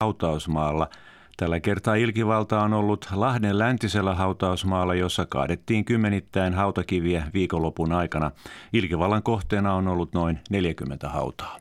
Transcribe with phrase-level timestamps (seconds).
[0.00, 0.88] hautausmaalla.
[1.36, 8.30] Tällä kertaa ilkivalta on ollut Lahden läntisellä hautausmaalla, jossa kaadettiin kymmenittäin hautakiviä viikonlopun aikana.
[8.72, 11.58] Ilkivallan kohteena on ollut noin 40 hautaa.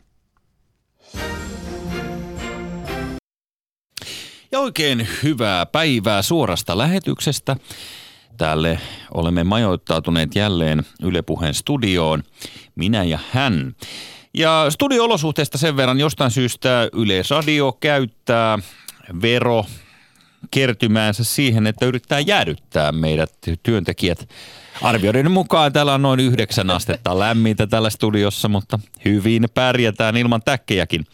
[4.51, 7.55] Ja oikein hyvää päivää suorasta lähetyksestä.
[8.37, 8.79] Tälle
[9.13, 12.23] olemme majoittautuneet jälleen Yle Puheen studioon,
[12.75, 13.75] minä ja hän.
[14.37, 18.59] Ja studio-olosuhteista sen verran jostain syystä Yleisradio käyttää
[19.21, 19.65] vero
[20.51, 23.31] kertymäänsä siihen, että yrittää jäädyttää meidät
[23.63, 24.29] työntekijät.
[24.81, 31.05] Arvioiden mukaan täällä on noin yhdeksän astetta lämmintä tällä studiossa, mutta hyvin pärjätään ilman täkkejäkin.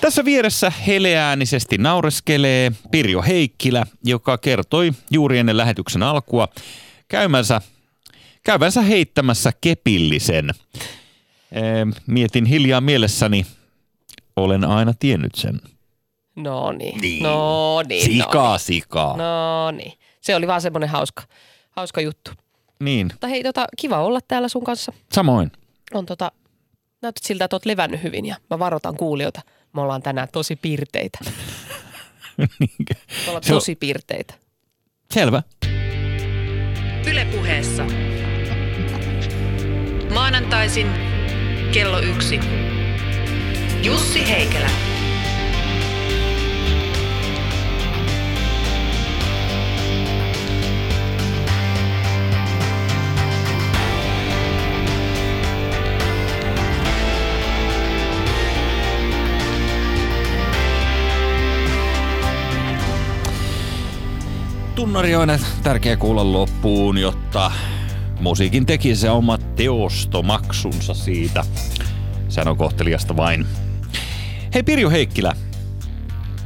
[0.00, 6.48] Tässä vieressä heleäänisesti naureskelee Pirjo Heikkilä, joka kertoi juuri ennen lähetyksen alkua
[7.08, 7.60] käymänsä,
[8.44, 10.50] käyvänsä heittämässä kepillisen.
[12.06, 13.46] Mietin hiljaa mielessäni,
[14.36, 15.60] olen aina tiennyt sen.
[16.36, 17.00] No niin.
[17.00, 17.22] Niin.
[17.22, 18.04] No niin.
[18.04, 19.12] Sikaa, no sikaa.
[19.12, 19.18] niin.
[19.18, 19.92] No niin.
[20.20, 21.22] Se oli vaan semmoinen hauska,
[21.70, 22.30] hauska juttu.
[22.80, 24.92] Niin, Mutta hei, tota, kiva olla täällä sun kanssa.
[25.12, 25.52] samoin.
[25.94, 26.32] On tota,
[27.02, 29.40] näytät siltä, että oot levännyt hyvin ja mä varoitan kuulijoita.
[29.72, 31.18] Me ollaan tänään tosi piirteitä.
[32.38, 32.46] Me
[33.26, 34.34] ollaan on- tosi piirteitä.
[35.14, 35.42] Selvä.
[37.10, 37.84] Ylepuheessa.
[40.14, 40.86] Maanantaisin
[41.76, 42.40] kello yksi.
[43.82, 44.70] Jussi Heikelä.
[64.74, 65.28] Tunnari on
[65.62, 67.52] tärkeä kuulla loppuun, jotta
[68.20, 71.44] musiikin tekisi se oma teostomaksunsa siitä.
[72.28, 73.46] Sehän on kohteliasta vain.
[74.54, 75.32] Hei Pirjo Heikkilä,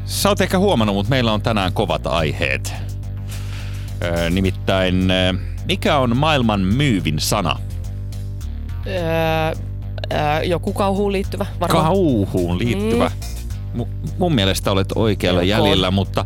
[0.05, 2.73] sä oot ehkä huomannut, mutta meillä on tänään kovat aiheet.
[4.03, 5.09] Öö, nimittäin,
[5.67, 7.57] mikä on maailman myyvin sana?
[8.87, 9.53] Öö,
[10.13, 11.85] öö, joku kauhuun liittyvä varmaan.
[11.85, 13.11] Kauhuun liittyvä.
[13.77, 13.89] Mu-
[14.19, 15.63] mun mielestä olet oikealla Joko.
[15.67, 16.25] jäljellä, mutta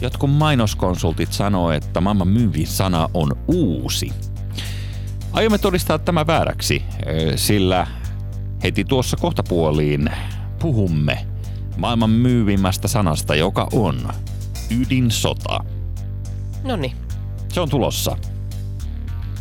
[0.00, 4.12] jotkut mainoskonsultit sanoo, että maailman myyvin sana on uusi.
[5.32, 6.82] Aiomme todistaa tämä vääräksi,
[7.36, 7.86] sillä
[8.62, 10.10] heti tuossa kohtapuoliin
[10.58, 11.26] puhumme
[11.76, 14.08] maailman myyvimmästä sanasta, joka on
[14.80, 15.64] ydinsota.
[16.64, 16.92] No niin.
[17.52, 18.16] Se on tulossa.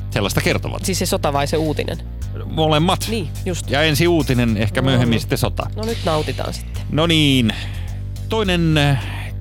[0.09, 0.85] Sellaista kertovat.
[0.85, 1.97] Siis se sota vai se uutinen?
[2.45, 3.07] Molemmat.
[3.09, 3.69] Niin, just.
[3.69, 5.19] Ja ensi uutinen, ehkä No myöhemmin niin.
[5.19, 5.69] sitten sota.
[5.75, 6.83] No nyt nautitaan sitten.
[6.91, 7.51] No niin,
[8.29, 8.75] toinen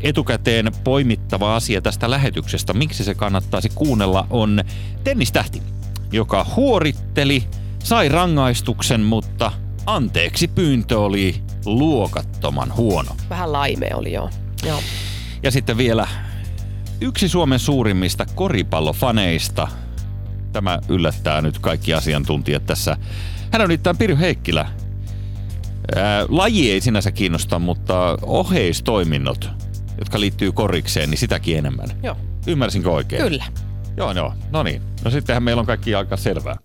[0.01, 4.65] etukäteen poimittava asia tästä lähetyksestä, miksi se kannattaisi kuunnella, on
[5.05, 5.63] tennistähti,
[6.13, 7.45] joka huoritteli,
[7.83, 9.53] sai rangaistuksen, mutta
[9.87, 13.17] anteeksi pyyntö oli luokattoman huono.
[13.31, 14.31] Vähän laimea oli joo.
[14.67, 14.81] Joo.
[15.43, 16.09] Ja sitten vielä
[17.01, 19.69] yksi Suomen suurimmista koripallofaneista.
[20.53, 22.97] Tämä yllättää nyt kaikki asiantuntijat tässä.
[23.53, 24.67] Hän on nimittäin Pirjo Heikkilä.
[25.97, 29.51] Ää, laji ei sinänsä kiinnosta, mutta oheistoiminnot,
[29.99, 31.89] jotka liittyy korikseen, niin sitäkin enemmän.
[32.03, 32.17] Joo.
[32.47, 33.23] Ymmärsinkö oikein?
[33.23, 33.45] Kyllä.
[34.01, 34.35] Joo, joo.
[34.51, 34.83] No niin.
[35.05, 36.57] No sittenhän meillä on kaikki aika selvää.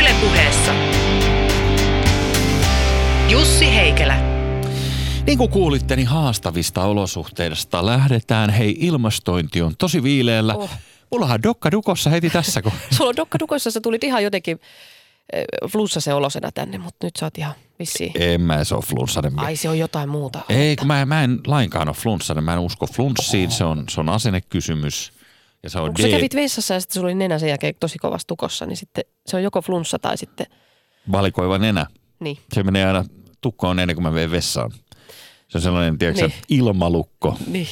[0.00, 0.72] Ylepuheessa.
[3.28, 4.16] Jussi Heikelä.
[5.26, 8.50] Niin kuin kuulitte, niin haastavista olosuhteista lähdetään.
[8.50, 10.54] Hei, ilmastointi on tosi viileellä.
[10.54, 10.70] Oh.
[11.10, 14.60] Mullahan dokka dukossa heti tässä, kun Sulla on dokkadukoissa, sä tulit ihan jotenkin
[15.32, 18.12] eh, flunssasen olosena tänne, mutta nyt sä oot ihan vissiin.
[18.14, 19.38] En mä se ole flunssainen.
[19.38, 20.40] Ai se on jotain muuta.
[20.48, 22.44] Ei, kun mä, mä en lainkaan ole flunssainen.
[22.44, 23.50] Mä en usko flunssiin.
[23.50, 25.12] Se on, se on asennekysymys.
[25.62, 26.10] Ja se on Kun sä D.
[26.10, 29.36] kävit vessassa ja sitten sulla oli nenä sen jälkeen tosi kovassa tukossa, niin sitten se
[29.36, 30.46] on joko flunssa tai sitten,
[31.12, 31.86] valikoiva nenä.
[32.20, 32.38] niin.
[32.54, 33.04] Se menee aina
[33.40, 34.70] tukkoon ennen kuin mä menen vessaan.
[35.48, 36.38] Se on sellainen, tiedätkö, Niin.
[36.48, 37.38] ilmalukko.
[37.46, 37.68] niin.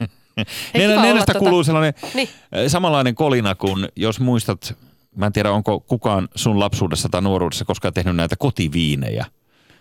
[0.74, 2.28] Nenä, nenästä tota- kuuluu sellainen Niin.
[2.68, 4.74] samanlainen kolina kuin, jos muistat,
[5.16, 9.26] mä en tiedä onko kukaan sun lapsuudessa tai nuoruudessa koskaan tehnyt näitä kotiviinejä.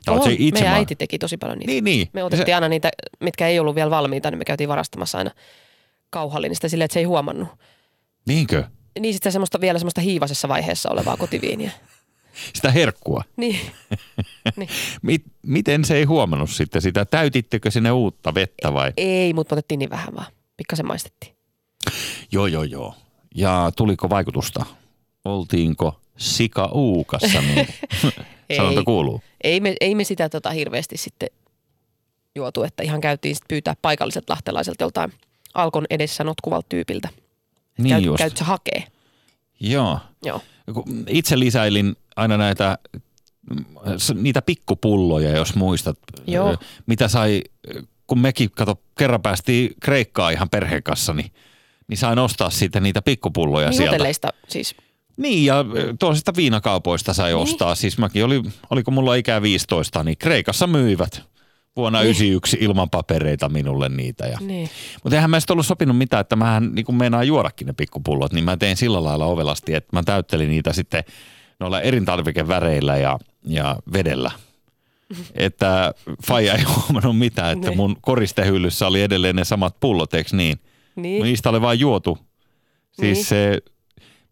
[0.06, 1.72] Tai se itse meidän ma- äiti teki tosi paljon niitä.
[1.72, 2.10] Niin, niin.
[2.14, 5.32] Me otettiin se- aina niitä, mitkä ei ollut vielä valmiita, niin me käytiin varastamassa aina
[6.10, 7.48] kauhallinista silleen, että se ei huomannut.
[8.28, 8.64] Niinkö?
[9.00, 11.72] Niin sitten semmoista, vielä semmoista hiivasessa vaiheessa olevaa kotiviiniä.
[12.56, 13.24] Sitä herkkua.
[13.38, 13.60] Niin.
[14.58, 14.70] niin.
[15.02, 17.06] Mit, miten se ei huomannut sitten sitä?
[17.06, 18.94] Täytittekö sinne uutta vettä vai?
[18.98, 20.28] Ei, mutta otettiin niin vähän vaan.
[20.58, 21.36] Pikkasen maistettiin.
[22.32, 22.94] Joo, joo, joo.
[23.36, 24.66] Ja tuliko vaikutusta?
[25.26, 27.68] Oltiinko sika uukassa, niin
[28.58, 29.22] sanonta kuuluu.
[29.44, 31.30] Ei me, ei me sitä tota hirveästi sitten
[32.36, 35.14] juotu, että ihan käytiin sitten pyytää paikalliset lahtelaiselta joltain
[35.54, 37.10] Alkon edessä notkuvalta tyypiltä.
[37.78, 38.18] Niin Käyt, just.
[38.18, 38.84] käyt sä hakee?
[39.60, 40.00] Joo.
[40.26, 40.42] Joo.
[41.08, 42.78] Itse lisäilin aina näitä
[44.14, 46.58] niitä pikkupulloja, jos muistat, Joo.
[46.86, 47.42] mitä sai,
[48.08, 51.32] kun mekin, kato, kerran päästiin Kreikkaan ihan perheen kanssa, niin,
[51.88, 54.32] niin sain ostaa siitä niitä pikkupulloja Niin sieltä.
[54.48, 54.76] siis.
[55.18, 55.66] Niin, ja
[56.00, 57.38] tuollaisista viinakaupoista sai Niin.
[57.38, 57.76] ostaa.
[57.76, 61.24] Siis mäkin oli, oliko mulla ikää 15, niin Kreikassa myivät
[61.76, 62.06] vuonna Niin.
[62.10, 64.28] 91 ilman papereita minulle niitä.
[64.28, 64.38] Ja.
[64.42, 64.70] Niin.
[65.04, 68.34] Mutta eihän mä sitten ollut sopinut mitään, että mähän niin kun meinaan juodakin ne pikkupullot,
[68.34, 71.04] niin mä tein sillä lailla ovelasti, että mä täyttelin niitä sitten
[71.60, 74.32] noilla elintarvikeväreillä ja, ja vedellä.
[75.36, 75.94] Että
[76.28, 77.78] Faija ei huomannut mitään, että Niin.
[77.78, 80.60] mun koristehyllyssä oli edelleen ne samat pullot, eikö niin?
[80.96, 81.24] Niin.
[81.24, 82.18] Niistä oli vain juotu.
[82.92, 83.26] Siis Niin.
[83.26, 83.62] se...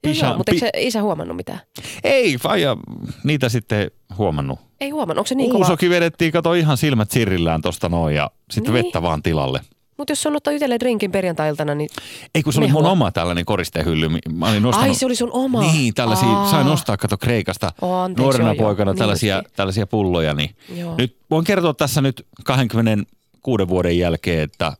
[0.04, 1.60] Joo, Pisha- joo, mutta eikö pi- se isä huomannut mitään?
[2.04, 2.78] ei, Faija
[3.24, 4.60] niitä sitten huomannut.
[4.82, 5.18] Ei huomannut.
[5.18, 5.64] Onko se niin kova?
[5.66, 8.84] Uusokin vedettiin, kato ihan silmät sirrillään tosta noin ja sitten Niin.
[8.86, 9.62] vettä vaan tilalle.
[9.98, 11.90] Mutta jos on ottaa itselle drinkin perjantai-iltana, niin...
[12.36, 12.92] Ei kun se oli mun Mehua.
[12.92, 14.10] oma tällainen koristehylly.
[14.34, 15.62] Mä olin nostanut, Ai se oli sun oma.
[15.62, 16.52] Niin, tällaisia, Aa.
[16.52, 18.64] sain ostaa, kato Kreikasta Oo, anteeksi, nuorena joo, joo.
[18.66, 19.56] poikana Niin tällaisia, justiin.
[19.56, 20.34] tällaisia pulloja.
[20.34, 20.96] Niin Joo.
[20.98, 24.74] nyt voin kertoa tässä nyt 26 vuoden jälkeen, että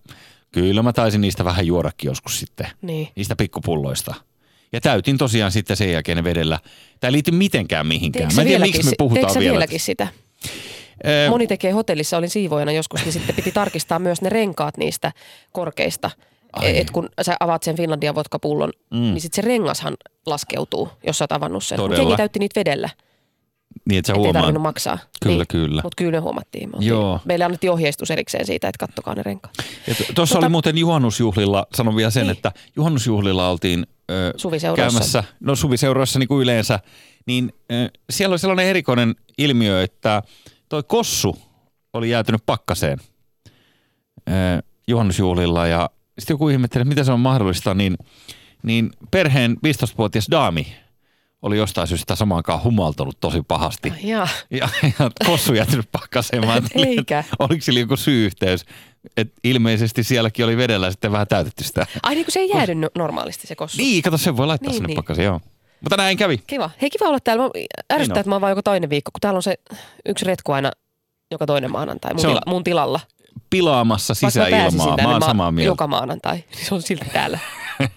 [0.52, 3.08] kyllä mä taisin niistä vähän juodakin joskus sitten, Niin.
[3.16, 4.16] niistä pikkupulloista.
[4.74, 6.60] Ja täytin tosiaan sitten sen jälkeen vedellä.
[7.00, 8.28] Tämä ei liity mitenkään mihinkään.
[8.28, 9.52] Teekö Mä en tiedä, miksi me puhutaan vielä.
[9.52, 10.08] vieläkin sitä?
[11.04, 15.12] Ee, Moni tekee hotellissa, olin siivoojana joskus, niin sitten piti tarkistaa myös ne renkaat niistä
[15.52, 16.12] korkeista.
[16.54, 16.78] Ai.
[16.78, 19.00] Et kun sä avaat sen Finlandia vodkapullon, mm.
[19.00, 19.94] niin sitten se rengashan
[20.26, 21.80] laskeutuu, jos sä oot avannut sen.
[21.80, 22.90] Mutta jengi täytti niitä vedellä,
[23.90, 24.34] niin, että sä ettei huomaat.
[24.44, 24.98] tarvinnut maksaa.
[25.24, 25.48] Kyllä, niin.
[25.48, 25.82] kyllä.
[25.84, 26.70] Mutta kyllä me huomattiin.
[26.70, 27.20] Me Joo.
[27.26, 29.54] Meille annettiin ohjeistus erikseen siitä, että kattokaa ne renkaat.
[30.16, 32.32] Tuossa Tota- oli muuten juhannusjuhlilla, sanon vielä sen, Niin.
[32.32, 34.34] että juhannusjuhlilla oltiin ö,
[34.76, 36.80] käymässä, no suviseuroissa niin kuin yleensä,
[37.26, 40.22] niin ö, siellä oli sellainen erikoinen ilmiö, että
[40.70, 41.38] toi kossu
[41.94, 43.00] oli jäätynyt pakkaseen
[44.30, 44.32] ö,
[44.88, 45.90] juhannusjuhlilla ja
[46.20, 47.98] sitten joku ihmetteli, että miten se on mahdollista, niin,
[48.64, 50.76] niin perheen 15-vuotias daami
[51.44, 53.94] oli jostain syystä samaan aikaan humaltunut tosi pahasti.
[54.04, 54.28] Jaa.
[54.52, 54.70] Ja,
[55.00, 56.46] ja kossu jätynyt pakkaseen.
[56.46, 57.24] Mä ajattelin, Eikä.
[57.40, 58.66] Oliko sillä joku syy-yhteys?
[59.18, 61.86] Et ilmeisesti sielläkin oli vedellä sitten vähän täytetty sitä.
[62.04, 63.78] Ai niin kuin se ei jäädy no- normaalisti se kossu.
[63.78, 64.96] Niin, kato, sen voi laittaa Niin, sinne niin.
[64.96, 65.42] pakkaseen, joo.
[65.82, 66.38] Mutta näin kävi.
[66.48, 66.70] Kiva.
[66.82, 67.44] Hei kiva olla täällä.
[67.44, 67.50] Mä
[67.94, 69.56] ärsyttää, Niin että mä oon vaan joka toinen viikko, kun täällä on se
[70.06, 70.72] yksi retku aina
[71.32, 73.00] joka toinen maanantai mun, Se on tila, mun tilalla.
[73.50, 74.88] Pilaamassa mä sisäilmaa.
[74.88, 75.68] tänne Mä oon ma- samaa mieltä.
[75.72, 76.36] Joka maanantai.
[76.36, 77.40] niin Se on silti täällä.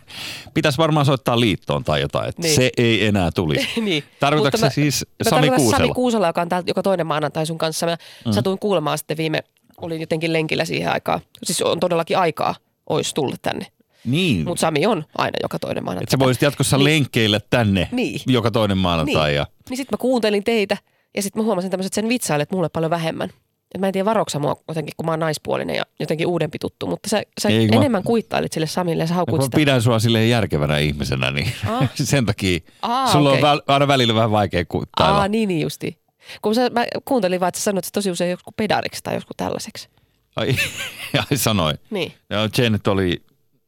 [0.55, 2.55] Pitäisi varmaan soittaa liittoon tai jotain, että Niin.
[2.57, 3.69] se ei enää tulisi.
[3.81, 4.05] niin.
[4.21, 5.79] Tarkoitatko se siis mä Sami tarkoitan Kuusela?
[5.79, 7.87] Sami Kuusela, joka on täältä joka toinen maanantai sun kanssa.
[7.87, 8.33] Mä mm.
[8.33, 9.45] satuin kuulemaan sitten viime,
[9.81, 11.21] olin jotenkin lenkillä siihen aikaan.
[11.45, 12.55] Siis on todellakin aikaa,
[12.89, 13.67] olisi tullut tänne.
[14.05, 16.03] Niin, Mutta Sami on aina joka toinen maanantai.
[16.05, 16.85] että sä voisit jatkossa Niin.
[16.85, 18.21] lenkkeillä tänne Niin.
[18.27, 19.27] joka toinen maanantai.
[19.31, 19.47] Niin, Ja...
[19.71, 20.77] niin sitten mä kuuntelin teitä
[21.17, 23.31] ja sitten mä huomasin tämmöiset sen vitsailet mulle paljon vähemmän.
[23.77, 26.87] Et mä en tiedä varoksa mua jotenkin, kun mä oon naispuolinen ja jotenkin uudempi tuttu,
[26.87, 29.57] mutta sä, sä Ei, kun mä- enemmän kuittailit sille Samille ja sä haukuit Mä sitä.
[29.57, 31.91] pidän sua silleen järkevänä ihmisenä, niin Ah.
[32.05, 33.43] sen takia Aa, sulla okei.
[33.45, 35.19] on aina välillä vähän vaikea kuittailla.
[35.19, 35.99] Aa, niin, niin justi.
[36.43, 39.37] Kun sä, mä kuuntelin vaan, että sä sanoit että tosi usein joku pedariksi tai joskus
[39.37, 39.89] tällaiseksi.
[40.37, 40.55] Ai,
[41.31, 41.77] ai sanoin.
[41.91, 42.13] Niin.
[42.31, 43.23] Joo, Janet oli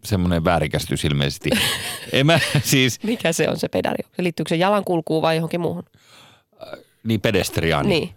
[0.05, 1.51] semmoinen väärinkäsitys ilmeisesti.
[2.13, 4.05] en mä siis, Mikä se on se pedari?
[4.19, 5.83] Liittyykö se jalankulkuun vai johonkin muuhun?
[7.05, 7.89] niin pedestriaani.
[7.89, 8.11] Niin.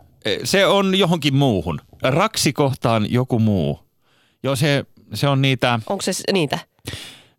[0.43, 1.81] Se on johonkin muuhun.
[2.03, 3.79] Raksi kohtaan joku muu.
[4.43, 4.83] Joo, se,
[5.13, 6.59] se on niitä, Onko se niitä?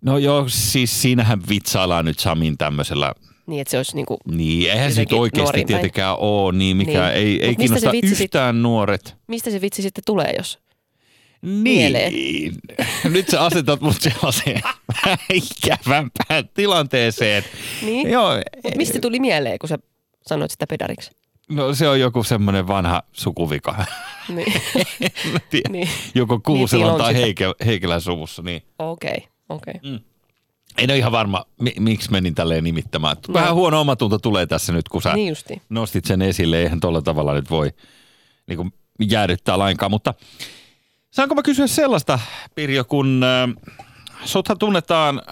[0.01, 3.13] no joo, siis siinähän vitsaillaan nyt Samin tämmöisellä,
[3.47, 7.17] Niin, että se olisi niinku, niin eihän se nyt oikeasti tietenkään ole, niin mikä Niin.
[7.27, 9.17] ei, ei kiinnosta vitsi sit- yhtään nuoret.
[9.29, 10.59] mistä se vitsi sitten tulee, jos?
[11.43, 11.59] Niin.
[11.63, 12.13] Mieleen.
[13.11, 14.63] Nyt sä asetat mut sellaiseen
[15.33, 17.45] ikävämpään tilanteeseen.
[17.83, 18.11] Niin?
[18.11, 18.31] Joo,
[18.65, 19.79] Mut mistä tuli mieleen, kun sä
[20.27, 21.11] sanoit sitä pedariksi?
[21.55, 23.85] No se on joku semmoinen vanha sukuvika.
[24.29, 24.53] Niin.
[25.69, 25.89] Niin.
[26.15, 27.15] Joko Kuuselon Niin, tai.
[27.15, 29.75] Heike, Heikelän suvussa, niin Okei, okei.
[30.79, 33.17] en ole ihan varma, mi- miksi menin tälleen nimittämään.
[33.33, 35.63] Vähän huono omatunto tulee tässä nyt, kun sä Niin justi.
[35.69, 36.63] nostit sen esille.
[36.63, 37.71] Eihän tuolla tavalla nyt voi
[38.47, 38.73] niin kuin,
[39.09, 39.91] jäädyttää lainkaan.
[39.91, 40.15] Mutta
[41.11, 42.19] saanko mä kysyä sellaista,
[42.55, 43.73] Pirjo, kun äh,
[44.25, 45.23] suthan tunnetaan,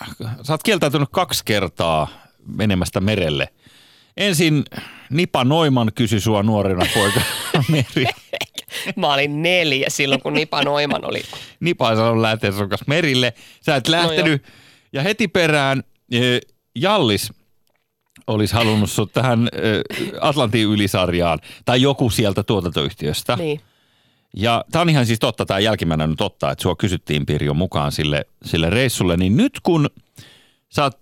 [0.43, 2.09] sä oot kieltäytynyt kaksi kertaa
[2.47, 3.49] menemästä merelle.
[4.17, 4.65] Ensin
[5.11, 7.21] Nipa Noiman kysyi sua nuorena poika
[7.73, 8.07] meri.
[8.97, 11.23] Mä olin neljä silloin, kun Nipa Noiman oli.
[11.61, 13.35] Nipa ei sanonut lähteä sun kanssa merille.
[13.63, 14.43] Sä et lähtenyt.
[14.93, 16.41] ja heti perään eh,
[16.75, 17.33] Jallis
[18.27, 23.37] olisi halunnut sut tähän eh, Atlantin ylisarjaan tai joku sieltä tuotantoyhtiöstä.
[23.37, 23.61] Niin.
[24.37, 27.93] Ja tämä on ihan siis totta, tämä jälkimmäinen on totta, että sua kysyttiin Pirjo mukaan
[27.93, 29.17] sille, sille reissulle.
[29.17, 29.91] Niin nyt kun
[30.69, 30.99] sä oot,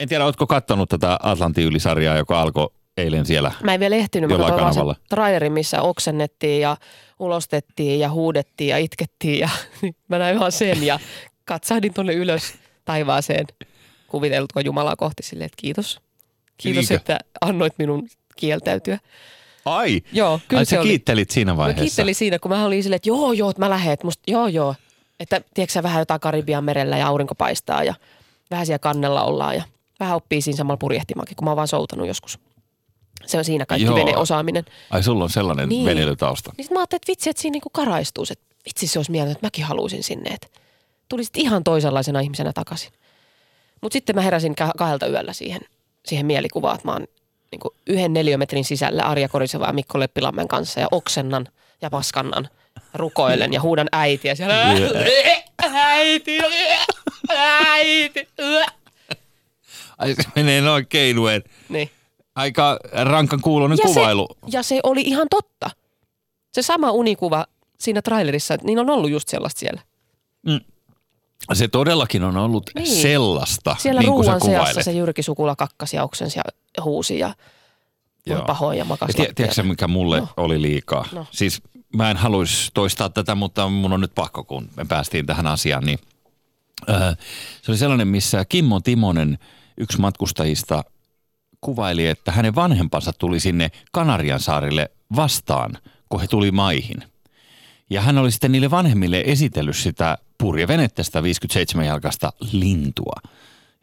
[0.00, 2.68] en tiedä, ootko kattonut tätä Atlantin ylisarjaa, joka alkoi
[3.02, 3.52] eilen siellä.
[3.62, 6.76] Mä en vielä ehtinyt, mä katsoin vaan sen trailerin, missä oksennettiin ja
[7.18, 9.48] ulostettiin ja huudettiin ja itkettiin ja
[10.08, 10.98] mä näin vaan sen ja
[11.44, 12.54] katsahdin tuonne ylös
[12.84, 13.46] taivaaseen.
[14.08, 16.00] Kuviteltko Jumalaa kohti silleen, että kiitos.
[16.56, 16.94] Kiitos, Niinkö?
[16.94, 18.98] että annoit minun kieltäytyä.
[19.64, 20.88] Ai, Joo, kyllä Ai se sä oli.
[20.88, 21.82] kiittelit siinä Mä vaiheessa.
[21.82, 24.46] kiittelin siinä, kun mä olin silleen, että joo, joo, että mä lähden, että musta, joo,
[24.46, 24.74] joo.
[25.20, 27.94] Että tiedätkö sä, vähän jotain Karibian merellä ja aurinko paistaa ja
[28.50, 29.62] vähän siellä kannella ollaan ja
[30.00, 32.38] vähän oppii siinä samalla purjehtimaankin, kun mä oon vaan soutanut joskus.
[33.26, 33.94] Se on siinä kaikki Joo.
[33.96, 34.64] veneosaaminen.
[34.90, 35.86] Ai sulla on sellainen Niin.
[35.86, 36.52] veneilytausta.
[36.56, 38.32] Niin sit mä ajattelin, että vitsi, että siinä niinku karaistuisi.
[38.32, 40.30] Että vitsi se olisi mieltä, että mäkin haluaisin sinne.
[40.30, 40.46] Että
[41.08, 42.92] tulisit ihan toisenlaisena ihmisenä takaisin.
[43.80, 45.60] Mutta sitten mä heräsin ka- kahdelta yöllä siihen,
[46.06, 47.06] siihen mielikuvaan, että mä oon
[47.50, 51.48] niinku yhden neliömetrin sisällä Arja Koriseva ja Mikko Leppilammen kanssa ja oksennan
[51.82, 52.48] ja paskannan
[52.94, 54.62] rukoilen ja huudan äitiä siellä.
[55.72, 56.38] Äiti,
[57.28, 58.28] äiti.
[59.98, 61.42] Ai se menee noin keinuen.
[61.68, 61.90] Niin.
[62.34, 64.28] Aika rankan kuulonen Ja se, kuvailu.
[64.52, 65.70] ja se oli ihan totta.
[66.52, 67.46] Se sama unikuva
[67.80, 69.82] siinä trailerissa, niin on ollut just sellaista siellä.
[71.52, 72.86] Se todellakin on ollut Niin.
[73.02, 74.84] sellaista, Siellä niin kuin sä kuvailet.
[74.84, 77.34] se Jyrki Sukula kakkasi ja oksensi ja huusi ja
[78.26, 78.42] Joo.
[78.44, 80.28] pahoin ja makas Ja tie- tiedätkö mikä mulle No.
[80.36, 81.08] oli liikaa?
[81.12, 81.26] No.
[81.30, 81.62] Siis
[81.96, 85.84] mä en haluaisi toistaa tätä, mutta mun on nyt pakko, kun me päästiin tähän asiaan.
[85.84, 85.98] Niin,
[86.88, 87.12] öö,
[87.62, 89.38] se oli sellainen, missä Kimmo Timonen,
[89.78, 90.84] yksi matkustajista,
[91.62, 95.78] kuvaili, että hänen vanhempansa tuli sinne Kanarian saarille vastaan,
[96.08, 97.02] kun he tuli maihin.
[97.90, 103.20] Ja hän oli sitten niille vanhemmille esitellyt sitä purjevenettä, sitä 57-jalkaista lintua,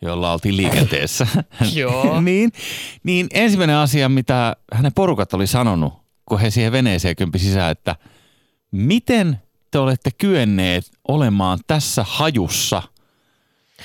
[0.02, 1.28] jolla oltiin liikenteessä.
[1.74, 2.22] Joo.
[2.22, 2.52] niin,
[3.04, 5.94] niin ensimmäinen asia, mitä hänen porukat oli sanonut,
[6.26, 7.96] kun he siihen veneeseen kympi sisään, että
[8.72, 12.84] miten te olette kyenneet olemaan tässä hajussa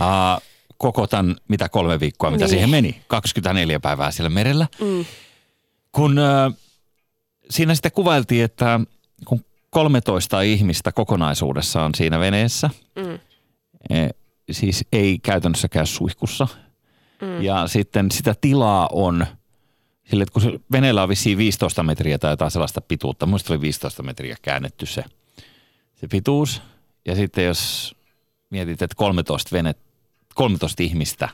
[0.00, 0.40] aa,
[0.78, 2.50] koko tämän, mitä kolme viikkoa, mitä Niin.
[2.50, 4.66] siihen meni, 24 päivää siellä merellä.
[4.80, 5.04] Mm.
[5.92, 6.50] Kun ö,
[7.50, 8.80] siinä sitten kuvailtiin, että
[9.24, 13.18] kun 13 ihmistä kokonaisuudessa on siinä veneessä, Mm.
[13.96, 14.08] e,
[14.50, 16.48] siis ei käytännössä käy suihkussa.
[17.22, 17.42] Mm.
[17.42, 19.26] Ja sitten sitä tilaa on,
[20.10, 23.60] sille, että kun se veneellä on vissiin 15 metriä tai jotain sellaista pituutta, muista oli
[23.60, 25.04] 15 metriä käännetty se,
[25.94, 26.62] se pituus.
[27.06, 27.94] Ja sitten jos
[28.50, 29.78] mietit, että 13 venet,
[30.34, 31.28] 13 ihmistä,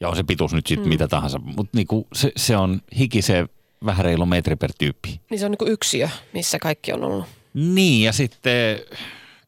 [0.00, 0.88] ja on se pituus nyt sitten mm.
[0.88, 3.46] mitä tahansa, mutta niinku se, se on hikisee
[3.84, 5.20] vähän reilu metri per tyyppi.
[5.30, 7.26] Niin se on niin yksiö, missä kaikki on ollut.
[7.54, 8.80] Niin, ja sitten,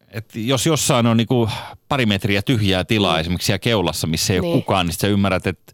[0.08, 1.49] että jos jossain on niinku
[1.88, 3.20] pari metriä tyhjää tilaa mm.
[3.20, 4.52] esimerkiksi siellä keulassa, missä ei niin.
[4.52, 5.73] ole kukaan, niin sä ymmärrät, että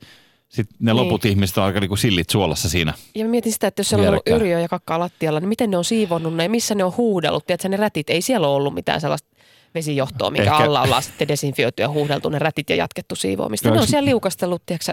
[0.48, 0.96] sit ne Niin.
[0.96, 2.94] loput ihmiset on aika niinku sillit suolassa siinä.
[3.14, 5.70] Ja mä mietin sitä, että jos siellä on ollut yrjö ja kakkaa lattialla, niin miten
[5.70, 7.46] ne on siivonnut ne, missä ne on huudellut.
[7.46, 9.33] Tiedätkö, ne rätit, ei siellä ole ollut mitään sellaista
[9.74, 13.68] vesijohtoa, minkä Ehkä- alla ollaan sitten desinfioitu ja huudeltu ne rätit ja jatkettu siivoamista.
[13.68, 14.92] Joo, Ne on siellä liukastellut, tiedätkö,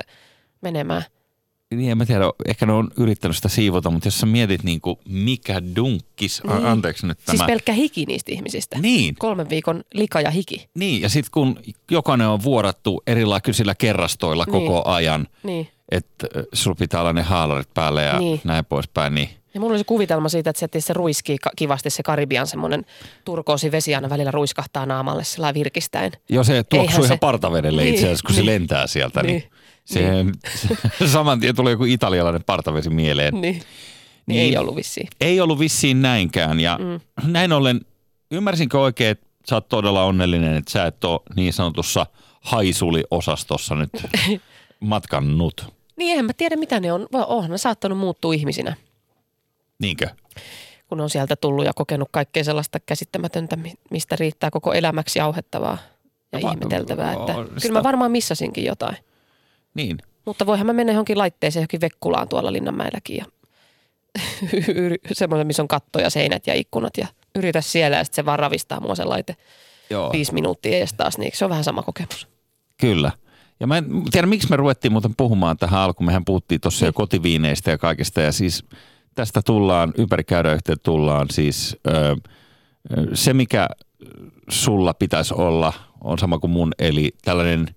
[0.62, 1.04] menemään.
[1.76, 5.00] Niin en mä tiedä, ehkä ne on yrittänyt sitä siivota, mutta jos sä mietit niinku
[5.10, 6.56] mikä dunkkis, niin.
[6.56, 6.66] Niin.
[6.66, 7.38] anteeksi nyt tämä.
[7.38, 8.80] Siis pelkkä hiki niistä ihmisistä.
[8.80, 10.70] Niin, Kolmen viikon lika ja hiki.
[10.78, 11.60] niin, ja sitten kun
[11.92, 14.52] jokainen on vuorattu erilaisilla kerrastoilla Niin.
[14.52, 15.68] koko ajan, Niin.
[15.92, 18.42] että sulla pitää olla ne haalarit päälle ja Niin.
[18.44, 22.04] näin poispäin, niin Ja mulla oli se kuvitelma siitä, että se, se ruiskii kivasti se
[22.04, 22.86] Karibian semmoinen
[23.26, 26.12] turkoosi vesi aina välillä ruiskahtaa naamalle sillä virkistäen.
[26.30, 29.36] Jo se tuoksuu Eihän ihan se- partavedelle itse asiassa, kun se Niin, lentää sieltä, niin,
[29.36, 29.50] niin,
[29.86, 30.32] siihen
[31.14, 33.34] saman tien tulee joku italialainen partavesi mieleen.
[33.34, 33.42] Niin.
[33.42, 33.64] Niin,
[34.26, 34.40] Niin.
[34.42, 35.08] ei ollut vissiin.
[35.22, 37.00] Ei ollut vissiin näinkään ja mm.
[37.32, 37.82] näin ollen,
[38.32, 42.06] ymmärsinkö oikein, että sä oot todella onnellinen, että sä et ole niin sanotussa
[42.42, 43.90] haisuli-osastossa nyt
[44.80, 45.74] matkannut.
[45.98, 47.08] Niin en mä tiedä mitä ne on.
[47.14, 48.76] Onhan ne saattanut muuttua ihmisinä,
[49.82, 50.08] Niinkö?
[50.88, 55.78] kun on sieltä tullut ja kokenut kaikkea sellaista käsittämätöntä, mi- mistä riittää koko elämäksi jauhettavaa
[56.32, 57.12] ja Va- ihmeteltävää.
[57.14, 58.98] Että on kyllä sitä- mä varmaan missasinkin jotain.
[59.74, 59.98] Niin.
[60.26, 63.26] Mutta voihan mä mennä johonkin laitteeseen, johonkin vekkulaan tuolla Linnanmäelläkin ja
[65.14, 68.40] semmoinen, missä on katto ja seinät ja ikkunat ja yritä siellä ja sitten se vaan
[68.40, 69.36] ravistaa mua se laite
[69.90, 70.12] Joo.
[70.12, 72.28] viisi minuuttia ja taas, niin se on vähän sama kokemus.
[72.78, 73.12] Kyllä.
[73.60, 76.06] Ja mä en tiedä, miksi me ruvettiin muuten puhumaan tähän alkuun.
[76.06, 76.94] Mehän puhuttiin tuossa jo Niin.
[76.96, 78.22] kotiviineistä ja kaikesta.
[78.22, 78.64] Ja siis
[79.16, 82.16] tästä tullaan, ympäri käydä yhteen tullaan siis ö,
[83.14, 83.68] se, mikä
[84.50, 87.68] sulla pitäisi olla, on sama kuin mun, eli tällainen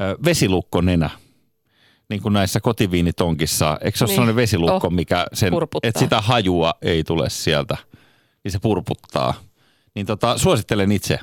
[0.00, 1.10] ö, vesilukkonenä.
[2.08, 3.78] Niin kuin näissä kotiviinitonkissa.
[3.80, 4.14] Eikö se ole Niin.
[4.14, 5.88] sellainen vesilukko, Oh, mikä sen, purputtaa.
[5.88, 7.76] että sitä hajua ei tule sieltä,
[8.44, 9.34] niin se purputtaa.
[9.94, 11.18] Niin tota, suosittelen itse.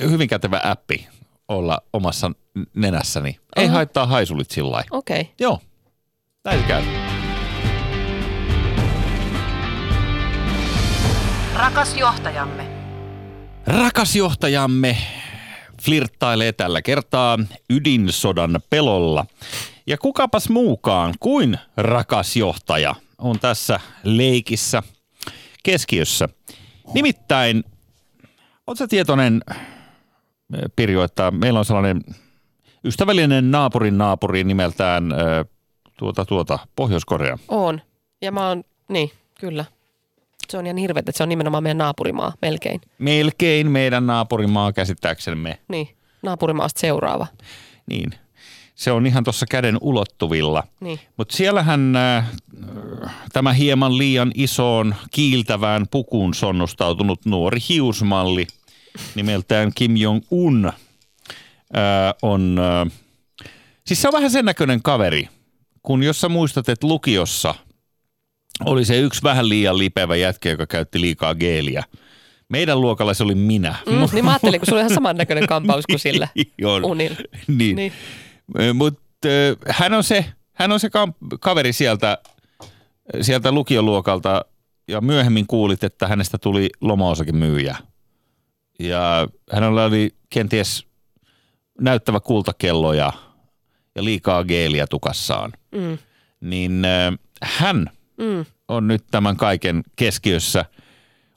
[0.00, 1.08] Hyvin kätevä appi
[1.48, 2.30] olla omassa
[2.74, 3.38] nenässäni.
[3.56, 3.74] Ei Aha.
[3.74, 4.84] haittaa haisulit sillä.
[4.90, 5.20] Okei.
[5.20, 5.32] Okay.
[5.40, 5.60] Joo,
[6.44, 7.15] näin käy.
[11.58, 12.66] Rakas johtajamme.
[13.66, 14.96] Rakas johtajamme
[15.82, 17.38] flirttailee tällä kertaa
[17.70, 19.26] ydinsodan pelolla.
[19.86, 24.82] Ja kukapas muukaan kuin rakas johtaja on tässä leikissä
[25.62, 26.28] keskiössä.
[26.94, 27.64] Nimittäin,
[28.66, 29.40] oletko tietoinen,
[30.76, 32.00] Pirjo, että meillä on sellainen
[32.84, 35.14] ystävällinen naapurin naapuri nimeltään
[35.98, 37.38] tuota, tuota, Pohjois-Korea.
[37.48, 37.80] On.
[38.22, 39.10] Ja mä oon, niin,
[39.40, 39.64] Kyllä.
[40.50, 42.80] Se on ihan hirveet, että se on nimenomaan meidän naapurimaa, melkein.
[42.98, 45.58] Melkein meidän naapurimaa käsittääksemme.
[45.68, 45.88] Niin,
[46.22, 47.26] naapurimaasta seuraava.
[47.86, 48.10] Niin.
[48.74, 50.62] Se on ihan tuossa käden ulottuvilla.
[50.80, 51.00] Niin.
[51.16, 52.28] Mutta siellähän äh,
[53.32, 58.46] tämä hieman liian isoon kiiltävään pukuun sonnustautunut nuori hiusmalli
[59.14, 60.74] nimeltään Kim Jong-un äh,
[62.22, 62.92] on, äh,
[63.86, 65.28] siis se on vähän sen näköinen kaveri,
[65.82, 67.54] kun jos sä muistat, että lukiossa
[68.64, 71.84] oli se yksi vähän liian lipevä jätkä, joka käytti liikaa geeliä.
[72.48, 73.74] Meidän luokalla se oli minä.
[73.86, 76.28] Mm, niin mä ajattelin, kun sulla on ihan samannäköinen kampaus kuin sillä
[76.64, 76.84] on.
[76.84, 77.16] unilla.
[77.48, 77.76] Niin.
[77.76, 77.92] Niin.
[78.74, 79.28] Mutta
[79.68, 82.18] hän on se, hän on se kam- kaveri sieltä,
[83.20, 84.44] sieltä lukioluokalta
[84.88, 87.76] ja myöhemmin kuulit, että hänestä tuli lomaosakin myyjä.
[88.80, 90.86] Ja hänellä oli kenties
[91.80, 93.12] näyttävä kultakello ja,
[93.94, 95.52] ja liikaa geeliä tukassaan.
[95.74, 95.98] Mm,
[96.40, 96.82] Niin
[97.42, 100.64] hän mm, on nyt tämän kaiken keskiössä.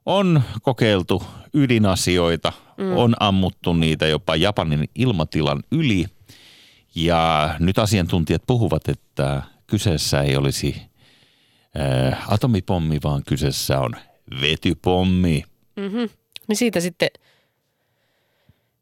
[0.05, 2.97] On kokeiltu ydinasioita, mm.
[2.97, 6.05] on ammuttu niitä jopa Japanin ilmatilan yli.
[6.95, 10.81] Ja nyt asiantuntijat puhuvat, että kyseessä ei olisi
[12.11, 13.91] äh, atomipommi, vaan kyseessä on
[14.41, 15.43] vetypommi.
[15.75, 16.09] mm-hmm.
[16.47, 17.09] Niin siitä sitten,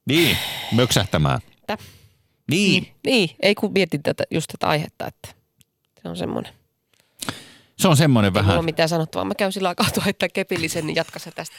[0.06, 0.38] Niin,
[0.72, 1.40] möksähtämään.
[1.68, 1.78] Tä?
[2.52, 5.30] Niin, niin, ei kun mietin tätä, just tätä aihetta, että
[6.02, 6.54] se on semmoinen.
[7.80, 8.44] Se on semmoinen Vähän.
[8.46, 8.60] Mulla vähän.
[8.60, 9.26] on mitään sanottavaa.
[9.26, 11.56] Mä käyn sillä aikaa haittaa kepillisen, niin jatka sä tästä.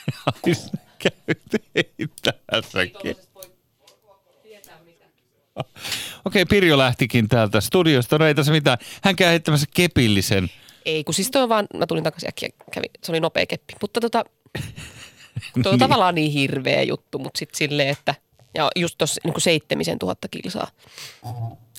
[0.98, 1.42] Käyt
[2.46, 3.16] tässäkin.
[6.24, 8.18] Okei, Pirjo lähtikin täältä studiosta.
[8.18, 8.78] No ei tässä mitään.
[9.02, 10.50] Hän käy heittämässä kepillisen.
[10.84, 13.74] Ei, kun siis toi on vaan, mä tulin takaisin äkkiä, kävi, se oli nopea keppi.
[13.80, 14.24] Mutta tota,
[14.62, 14.62] toi
[15.56, 15.78] on Niin.
[15.78, 18.14] tavallaan niin hirveä juttu, mutta sitten silleen, että,
[18.54, 20.68] ja just tuossa niin seitsemisen tuhatta kilsaa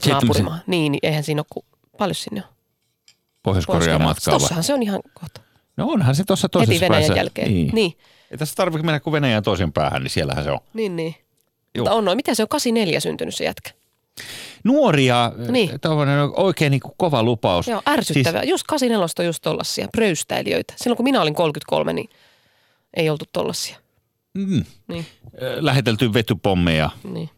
[0.07, 0.59] naapurimaa.
[0.67, 1.65] Niin, niin eihän siinä ole, ku,
[1.97, 2.53] paljon sinne on.
[3.43, 4.39] Pohjois-Korean matkaava.
[4.39, 5.41] Tossahan se on ihan kohta.
[5.77, 7.19] No onhan se tuossa toisessa Heti Venäjän päässä.
[7.19, 7.47] jälkeen.
[7.53, 7.69] Niin.
[7.73, 7.97] niin.
[8.31, 10.59] Ei tässä tarvitse mennä kuin Venäjän toisen päähän, niin siellähän se on.
[10.73, 11.15] Niin, niin.
[11.75, 11.83] Joo.
[11.83, 13.71] Mutta on noin, mitä se on 84 syntynyt se jätkä?
[14.63, 15.53] Nuoria, Niin.
[15.53, 15.69] niin.
[16.35, 17.67] oikein niin kuin kova lupaus.
[17.67, 18.41] Joo, ärsyttävää.
[18.41, 18.49] Siis...
[18.51, 20.73] Just 84 on just tollasia pröystäilijöitä.
[20.77, 22.09] Silloin kun minä olin 33, niin
[22.93, 23.77] ei oltu tollasia.
[24.33, 25.05] Mm, Niin,
[25.59, 27.29] lähetelty vetypommeja niin.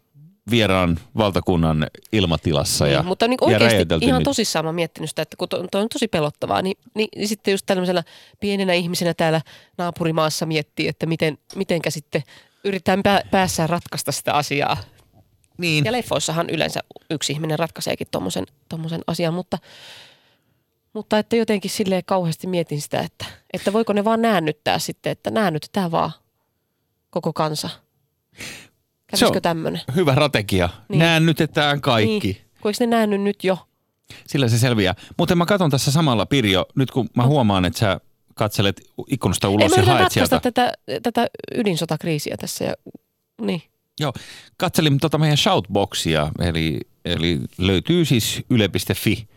[0.49, 2.87] Vieraan valtakunnan ilmatilassa.
[2.87, 3.07] Ja, niin.
[3.07, 4.29] Mutta niin ja oikeasti räjäytelty ihan niitä.
[4.29, 7.27] tosissaan mä oon miettinyt sitä, että kun toi, toi on tosi pelottavaa, niin, niin, niin
[7.27, 8.03] sitten just tällaisella
[8.39, 9.41] pienenä ihmisenä täällä
[9.77, 12.23] naapurimaassa miettii, että miten, mitenkä sitten
[12.63, 14.77] yritetään pää, päässään ratkaista sitä asiaa.
[15.57, 15.85] Niin.
[15.85, 19.57] Ja leffoissahan yleensä yksi ihminen ratkaiseekin tommosen, tommosen asian, mutta,
[20.93, 25.31] mutta että jotenkin silleen kauheasti mietin sitä, että, että voiko ne vaan näännyttää sitten, että
[25.31, 26.11] näännytetään vaan
[27.09, 27.69] koko kansa.
[29.11, 29.81] Kävisikö tämmöinen?
[29.95, 30.67] Hyvä strategia.
[30.67, 30.77] Niin.
[30.89, 30.99] Niin.
[30.99, 32.27] Näännytetään kaikki.
[32.27, 32.37] Niin.
[32.61, 33.57] Kun eikö ne näännyt nyt jo?
[34.27, 34.95] Sillä se selviää.
[35.17, 37.99] Mutta mä katson tässä samalla, Pirjo, nyt kun mä huomaan, että sä
[38.35, 40.39] katselet ikkunasta Ei ulos mä ja haet sieltä.
[40.39, 42.65] tätä, tätä ydinsotakriisiä tässä.
[42.65, 42.73] Ja,
[43.41, 43.61] niin.
[43.99, 44.13] Joo,
[44.57, 49.27] katselin tota meidän shoutboxia, eli, eli löytyy siis yle.fi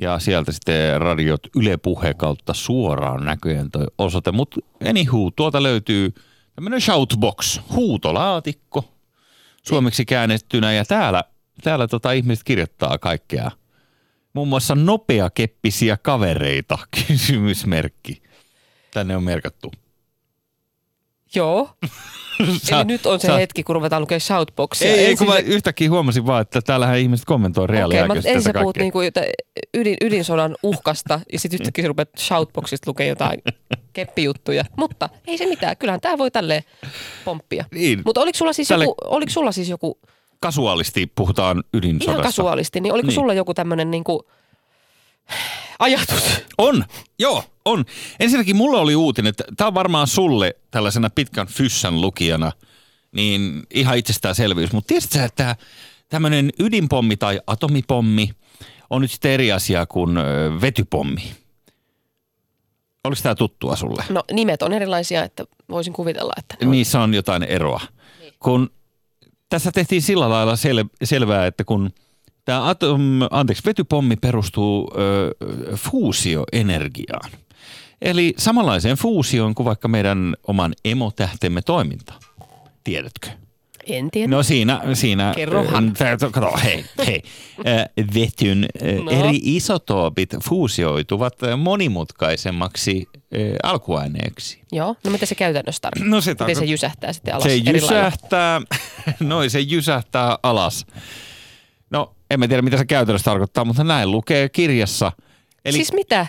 [0.00, 4.32] ja sieltä sitten radiot Yle Puhe kautta suoraan näköjään toi osoite.
[4.32, 6.14] Mutta anywho, tuolta löytyy
[6.54, 8.91] tämmöinen shoutbox, huutolaatikko
[9.62, 11.24] suomeksi käännettynä ja täällä,
[11.62, 13.50] täällä tota ihmiset kirjoittaa kaikkea.
[14.32, 18.22] Muun muassa nopeakeppisiä kavereita, kysymysmerkki.
[18.94, 19.72] Tänne on merkattu.
[21.34, 21.70] Joo.
[22.62, 24.90] Sä- Eli nyt on se sä- hetki, kun ruvetaan lukemaan shoutboxia.
[24.92, 28.52] Ei, ei kun mä se- yhtäkkiä huomasin vaan, että täällähän ihmiset kommentoi reaaliaikaisesti okay, ensin
[28.52, 28.98] sä puhut niinku
[29.74, 33.42] ydin, ydinsodan uhkasta ja sitten yhtäkkiä rupeat shoutboxista lukemaan jotain
[33.92, 34.64] keppijuttuja.
[34.76, 36.62] Mutta ei se mitään, kyllähän tämä voi tälleen
[37.24, 37.64] pomppia.
[37.74, 39.98] Niin, Mutta oliko sulla siis Tälle- joku, oliko sulla siis joku
[40.40, 42.12] kasuaalisti puhutaan ydinsodasta.
[42.12, 43.14] ihan kasuaalisti, niin oliko Niin.
[43.14, 44.26] sulla joku tämmöinen niinku
[45.78, 46.22] ajatus?
[46.58, 46.84] On,
[47.18, 47.84] joo, on.
[48.20, 52.52] Ensinnäkin mulla oli uutinen, että tämä on varmaan sulle tällaisena pitkän fyssän lukijana,
[53.12, 54.72] niin ihan itsestäänselvyys.
[54.72, 55.56] Mutta tiesitkö sä, että
[56.08, 58.30] tämmöinen ydinpommi tai atomipommi
[58.90, 60.16] on nyt sitten eri asia kuin
[60.60, 61.32] vetypommi?
[63.04, 64.04] Oliko tämä tuttua sulle?
[64.08, 66.70] No nimet on erilaisia, että voisin kuvitella, että on.
[66.70, 67.80] Niissä on jotain eroa.
[68.38, 68.70] Kun
[69.48, 71.90] tässä tehtiin sillä lailla sel- selvää, että kun
[72.44, 75.34] tämä atom, anteeksi, vetypommi perustuu ö,
[75.76, 77.30] fuusioenergiaan.
[78.02, 82.14] Eli samanlaiseen fuusioon kuin vaikka meidän oman emotähtemme toiminta.
[82.84, 83.28] Tiedätkö?
[83.86, 84.28] En tiedä.
[84.30, 85.92] No siinä, siinä Kerrohan.
[85.92, 87.22] Tää- kato, hei, hei.
[87.58, 87.62] Ö,
[88.14, 89.10] Vetyn ö, No.
[89.10, 93.08] eri isotoopit fuusioituvat monimutkaisemmaksi
[93.62, 94.60] alkuaineeksi.
[94.72, 96.10] Joo, no mitä se käytännössä tarkoittaa?
[96.10, 98.60] No se Miten se tarkoittaa- jysähtää sitten alas Se jysähtää,
[99.20, 100.86] noin se jysähtää alas.
[101.90, 105.12] No, en mä tiedä mitä se käytännössä tarkoittaa, mutta näin lukee kirjassa.
[105.64, 106.26] Eli Siis mitä?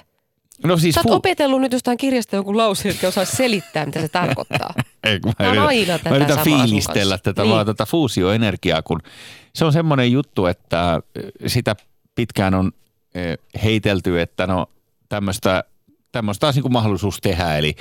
[0.63, 4.01] No siis Sä oot fu- opetellut nyt jostain kirjasta jonkun lauseen, että osaa selittää, mitä
[4.01, 4.73] se tarkoittaa.
[5.03, 7.51] Ei, kun Mä oon yritän, aina tätä mä yritän fiilistellä tätä, Niin.
[7.51, 8.99] vaan tätä fuusioenergiaa, kun
[9.55, 11.01] se on semmoinen juttu, että
[11.47, 11.75] sitä
[12.15, 12.71] pitkään on
[13.15, 14.65] eh, heitelty, että no
[15.09, 15.63] tämmöistä
[16.11, 17.57] tämmöistä olisi niin kuin mahdollisuus tehdä.
[17.57, 17.75] Eli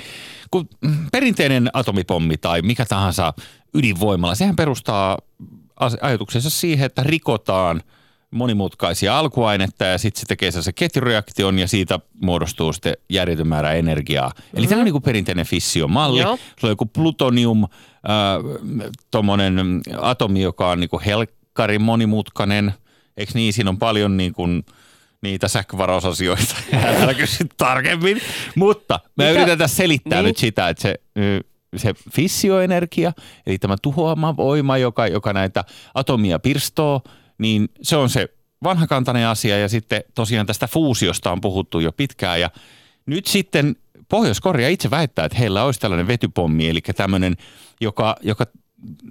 [0.51, 0.69] kun
[1.11, 3.33] perinteinen atomipommi tai mikä tahansa
[3.73, 5.17] ydinvoimalla, sehän perustaa
[6.01, 7.81] ajatuksensa siihen, että rikotaan
[8.33, 14.31] monimutkaisia alkuainetta ja sitten se tekee se ketjureaktion ja siitä muodostuu sitten järjetön määrä energiaa.
[14.53, 16.21] Eli tämä on niin kuin perinteinen fissiomalli.
[16.21, 16.37] Joo.
[16.59, 17.69] Se on joku plutonium, äh,
[19.11, 22.73] tuommoinen atomi, joka on niin kuin helkkarin monimutkainen.
[23.17, 23.53] Eikö niin?
[23.53, 24.63] Siinä on paljon niin kuin
[25.21, 26.55] niitä sähkövaraosasioita.
[27.01, 28.21] Älä kysy tarkemmin.
[28.55, 29.29] Mutta mä Mitä?
[29.29, 30.27] yritän tässä selittää Niin.
[30.27, 30.95] nyt sitä, että se,
[31.75, 33.11] se fissioenergia,
[33.45, 35.63] eli tämä tuhoama voima, joka, joka näitä
[35.95, 37.01] atomia pirstoo,
[37.43, 38.29] niin se on se
[38.63, 42.49] vanhakantainen asia ja sitten tosiaan tästä fuusiosta on puhuttu jo pitkään ja
[43.05, 43.75] nyt sitten
[44.09, 47.35] Pohjois-Korea itse väittää, että heillä olisi tällainen vetypommi, eli tämmöinen,
[47.81, 48.45] joka, joka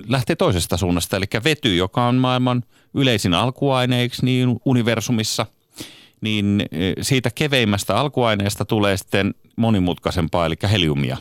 [0.09, 2.63] lähtee toisesta suunnasta, eli vety, joka on maailman
[2.95, 5.47] yleisin alkuaineiksi niin universumissa,
[6.21, 11.17] niin eh, siitä keveimmästä alkuaineesta tulee sitten monimutkaisempaa, eli heliumia.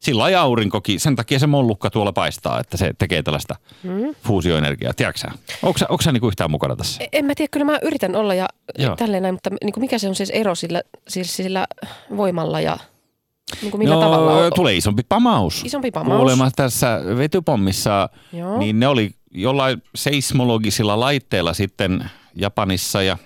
[0.00, 4.14] Sillä lailla aurinkokin, sen takia se mollukka tuolla paistaa, että se tekee tällaista mm.
[4.22, 4.92] fuusioenergiaa.
[4.94, 5.28] Tiedätkö sä?
[5.62, 7.04] Onko sä, onko sä niinku yhtään mukana tässä?
[7.12, 8.96] En mä tiedä, kyllä mä yritän olla ja Joo.
[8.96, 11.66] tälleen näin, mutta niin kuin mikä se on siis ero sillä, siis sillä
[12.16, 12.78] voimalla ja
[13.62, 14.52] niin kuin millä no, tavalla on?
[14.54, 15.62] tulee isompi pamaus.
[15.64, 16.18] Isompi pamaus.
[16.18, 18.58] Kuulemma tässä vetypommissa, Joo.
[18.58, 23.18] niin ne oli jollain seismologisilla laitteilla sitten Japanissa ja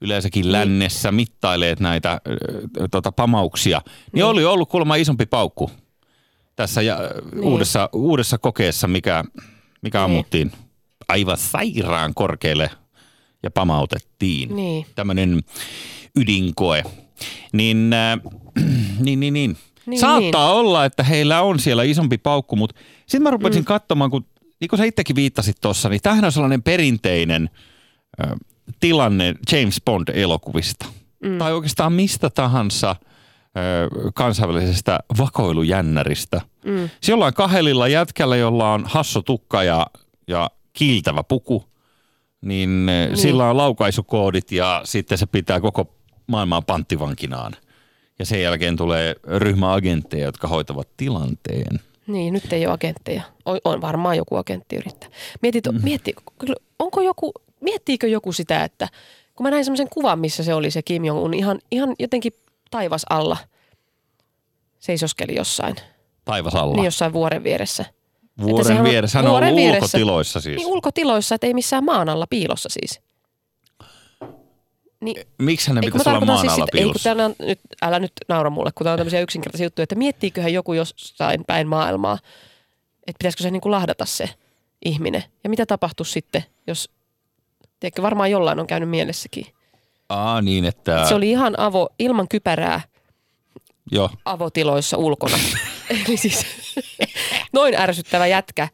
[0.00, 2.20] yleensäkin lännessä mittaileet näitä
[2.90, 3.80] tota, pamauksia.
[3.84, 4.24] Niin, Niin.
[4.24, 5.70] oli ollut kuulemma isompi paukku
[6.56, 6.98] tässä ja,
[7.32, 7.44] niin.
[7.44, 9.24] uudessa, uudessa kokeessa, mikä,
[9.82, 10.04] mikä Niin.
[10.04, 10.52] ammuttiin
[11.08, 12.70] aivan sairaan korkealle
[13.42, 14.56] ja pamautettiin.
[14.56, 14.86] Niin.
[14.94, 15.42] Tämmöinen
[16.16, 16.82] ydinkoe.
[17.52, 18.18] Niin, äh,
[19.04, 19.56] niin, niin, niin.
[19.86, 23.66] Niin, Saattaa olla, että heillä on siellä isompi paukku, mutta sitten mä rupesin mm.
[23.66, 24.26] katsomaan, kun
[24.60, 27.50] niin kuin sä itsekin viittasit tuossa, niin tämähän on sellainen perinteinen
[28.20, 28.30] äh,
[28.80, 30.86] tilanne James Bond-elokuvista.
[31.22, 31.38] Mm.
[31.38, 32.98] Tai oikeastaan mistä tahansa äh,
[34.14, 36.40] kansainvälisestä vakoilujännäristä.
[36.64, 36.90] Mm.
[37.00, 39.86] Siellä on kahelilla jätkällä, jolla on hasso tukka ja,
[40.28, 41.64] ja kiiltävä puku,
[42.40, 45.94] niin, niin sillä on laukaisukoodit ja sitten se pitää koko
[46.26, 47.52] maailmaa panttivankinaan.
[48.18, 51.80] Ja sen jälkeen tulee ryhmä agentteja, jotka hoitavat tilanteen.
[52.06, 53.22] Niin, nyt ei ole agentteja.
[53.44, 55.08] On, on varmaan joku agentti yrittää.
[55.42, 55.80] Mietit, mm.
[55.82, 56.14] mietti,
[56.78, 58.88] onko joku, miettiikö joku sitä, että
[59.34, 62.32] kun mä näin semmoisen kuvan, missä se oli se Kim Jong-un ihan, ihan jotenkin
[62.70, 63.36] taivas alla
[64.78, 65.76] seisoskeli jossain,
[66.24, 66.74] Taivas alla.
[66.76, 67.84] niin jossain vuoren vieressä.
[68.42, 69.18] Vuoren vieressä.
[69.18, 69.78] Hän on vuoren vieressä.
[69.84, 70.56] ulkotiloissa siis.
[70.56, 73.00] Niin ulkotiloissa, että ei missään maan alla piilossa siis.
[75.00, 77.24] Niin, Miksi hänen pitäisi olla maan alla sitä- ei, kun piilossa?
[77.24, 80.72] on nyt, älä nyt naura mulle, kun tää on tämmöisiä yksinkertaisia juttuja, että miettiiköhän joku
[80.72, 82.18] jossain päin maailmaa,
[83.06, 84.28] että pitäisikö se niin kuin lahdata se
[84.84, 85.24] ihminen.
[85.44, 86.90] Ja mitä tapahtuisi sitten, jos,
[87.80, 89.46] tiedätkö, varmaan jollain on käynyt mielessäkin.
[90.08, 91.06] Aa, niin, että...
[91.08, 92.80] Se oli ihan avo, ilman kypärää
[93.92, 94.10] Joo.
[94.24, 95.36] avotiloissa ulkona.
[95.90, 96.46] Eli siis
[97.52, 98.68] noin ärsyttävä jätkä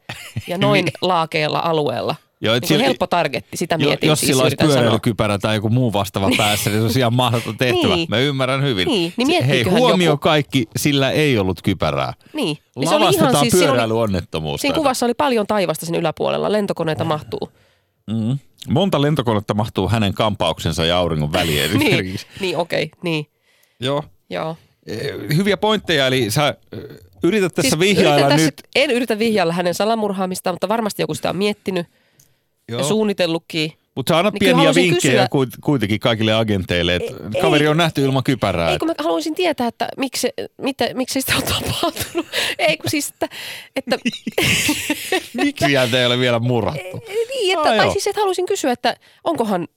[0.47, 2.15] ja noin laakeella alueella.
[2.41, 5.55] Joo, et Niin sillä- helppo targetti, sitä Jo, mietin jos siis, sillä olisi pyöräilykypärä tai
[5.55, 7.95] joku muu vastaava päässä, niin se olisi ihan mahdoton tehtävä.
[7.95, 8.05] Niin.
[8.09, 8.87] Mä ymmärrän hyvin.
[8.87, 12.13] Niin, niin Hei, huomio joku- kaikki, sillä ei ollut kypärää.
[12.33, 14.61] Niin, niin se oli ihan siis, siinä oli, pyöräilyonnettomuus.
[14.61, 14.79] siinä tätä.
[14.79, 17.51] kuvassa oli paljon taivasta sen yläpuolella, lentokoneita mahtuu.
[18.07, 18.37] Mm.
[18.69, 23.27] Monta lentokonetta mahtuu hänen kampauksensa ja auringon väliin niin, niin okei, niin,
[23.79, 24.03] Joo.
[24.29, 24.57] joo.
[24.87, 26.79] Eh, Hyviä pointteja, eli sä eh,
[27.23, 28.55] yrität tässä Siis vihjailla yritän nyt.
[28.55, 31.87] Tässä, en yritä vihjailla hänen salamurhaamistaan, mutta varmasti joku sitä on miettinyt
[32.67, 32.83] ja Joo.
[32.83, 33.73] suunnitellutkin.
[33.95, 37.77] Mutta sä annat Niin pieniä vinkkejä kysyä- kuit- kuitenkin kaikille agenteille, että Ei- kaveri on
[37.77, 38.69] nähty ilman kypärää.
[38.71, 42.27] Ei kun mä haluaisin tietää, että miksi, mitä, miksi sitä on tapahtunut.
[42.59, 43.29] Ei kun siis, että,
[43.75, 43.97] että
[45.43, 47.01] Miksi häntä ei ole vielä murhattu?
[47.29, 47.93] niin, että, Ah, tai joo.
[47.93, 49.67] siis, että haluaisin kysyä, että onkohan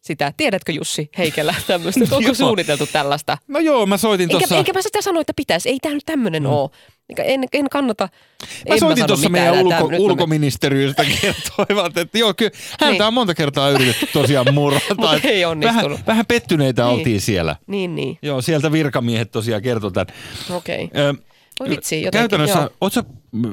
[0.00, 3.38] sitä, tiedätkö Jussi Heikelä tämmöistä, onko suunniteltu tällaista?
[3.48, 4.56] No joo, mä soitin Enkä, tuossa...
[4.56, 5.68] enkä mä sitä sano, että pitäisi.
[5.68, 6.48] Ei tämä nyt tämmöinen mm.
[6.48, 6.70] ole.
[7.10, 8.08] Enkä, en, en kannata.
[8.68, 13.02] Mä en soitin tuossa meidän ulko, nyt ulkoministeriöstä kertoivat, että joo, kyllä häntä Niin.
[13.02, 14.94] on monta kertaa yritetty tosiaan murhata.
[14.94, 15.90] Mutta ei onnistunut.
[15.90, 16.94] Vähän, vähän pettyneitä Niin.
[16.98, 17.56] oltiin siellä.
[17.66, 18.18] Niin, niin.
[18.22, 20.06] Joo, sieltä virkamiehet tosiaan kertoi tämän.
[20.50, 20.90] Okei.
[20.96, 21.14] Ö,
[21.60, 22.70] Voi vitsi, jotenkin, Käytännössä, joo.
[22.80, 23.44] oot sä, m,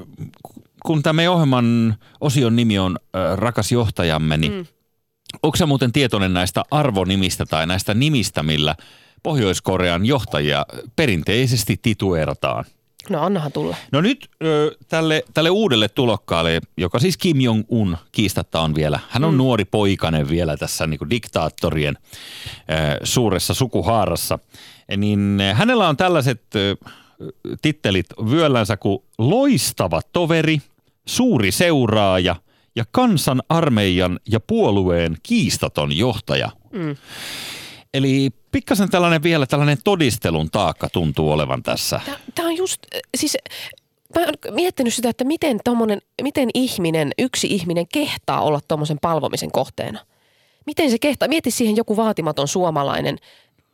[0.86, 4.66] kun tämä meidän ohjelman osion nimi on ö, Rakas johtajamme, niin mm.
[5.44, 8.76] onko sä muuten tietoinen näistä arvonimistä tai näistä nimistä, millä
[9.24, 12.66] Pohjois-Korean johtajia perinteisesti tituerataan?
[13.10, 13.76] No annahan tulla.
[13.92, 19.24] No nyt ö, tälle, tälle uudelle tulokkaalle, joka siis Kim Jong-un kiistatta on vielä, hän
[19.24, 19.38] on mm.
[19.38, 24.40] nuori poikainen vielä tässä niin kuin diktaattorien ö, suuressa sukuhaarassa,
[24.98, 26.76] niin hänellä on tällaiset ö,
[27.62, 30.62] tittelit vyöllänsä kuin loistava toveri,
[31.06, 32.36] suuri seuraaja
[32.76, 36.50] ja kansan armeijan ja puolueen kiistaton johtaja.
[36.72, 36.96] Mm.
[37.94, 42.02] Eli pikkasen tällainen vielä tällainen todistelun taakka tuntuu olevan tässä.
[42.36, 42.82] Tämä on just,
[43.18, 43.38] siis
[44.16, 49.52] mä oon miettinyt sitä, että miten, tommonen, miten ihminen, yksi ihminen kehtaa olla tuommoisen palvomisen
[49.52, 50.00] kohteena.
[50.66, 51.28] Miten se kehtaa?
[51.28, 53.18] Mieti siihen joku vaatimaton suomalainen.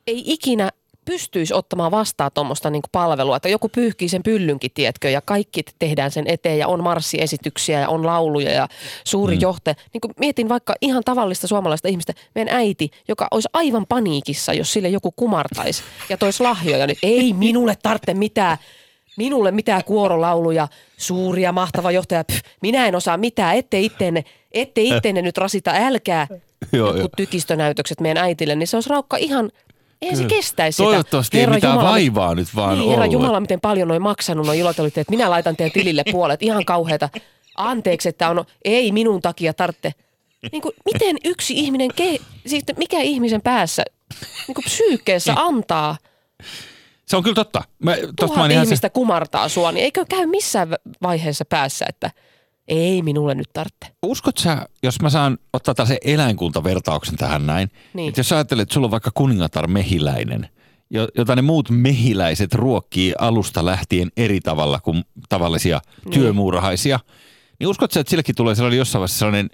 [0.07, 0.69] Ei ikinä
[1.05, 6.11] pystyisi ottamaan vastaan tuommoista niin palvelua, että joku pyyhkii sen pyllynkin, tietkö, ja kaikki tehdään
[6.11, 8.67] sen eteen ja on marssiesityksiä ja on lauluja ja
[9.03, 9.41] suuri mm.
[9.41, 9.75] johte.
[9.93, 14.73] Niin kuin mietin vaikka ihan tavallista suomalaista ihmistä, meidän äiti, joka olisi aivan paniikissa, jos
[14.73, 16.87] sille joku kumartaisi ja toisi lahjoja.
[16.87, 18.57] Niin ei minulle tarvitse mitään
[19.17, 25.21] minulle mitään kuorolauluja, suuria, mahtava johtaja, pff, minä en osaa mitään, ette itteenne, ette itteenne
[25.21, 26.27] nyt rasita, älkää
[26.71, 29.51] joo, jotkut tykistönäytökset meidän äitille, niin se olisi raukka ihan
[30.01, 30.85] Eihän se kestäisi sitä.
[30.87, 33.05] Toivottavasti Herra ei mitään Jumala, vaivaa nyt vaan niin, Herra.
[33.05, 36.43] Jumala, miten paljon noin maksanut noin ilotelit, että minä laitan teidän tilille puolet.
[36.43, 37.09] Ihan kauheata.
[37.55, 39.91] Anteeksi, että on, ei minun takia tarvitse.
[40.51, 43.83] Niin kuin, miten yksi ihminen, ke, siis mikä ihmisen päässä,
[44.47, 45.97] niin kuin psyykkeessä antaa
[47.05, 47.63] Se on kyllä totta.
[47.79, 52.11] Mä, tuhat ihmistä kumartaa sua, niin eikö käy missään vaiheessa päässä, että
[52.67, 53.87] ei minulle nyt tarvitse.
[54.03, 58.09] Uskot sä, jos mä saan ottaa tällaisen eläinkuntavertauksen tähän näin, Niin.
[58.09, 60.49] että jos sä ajattelet, että sulla on vaikka kuningatar mehiläinen,
[60.89, 66.13] jo- jota ne muut mehiläiset ruokkii alusta lähtien eri tavalla kuin tavallisia niin.
[66.13, 66.99] työmuurahaisia,
[67.59, 69.49] niin uskot sä, että sillekin tulee sellainen jossain vaiheessa sellainen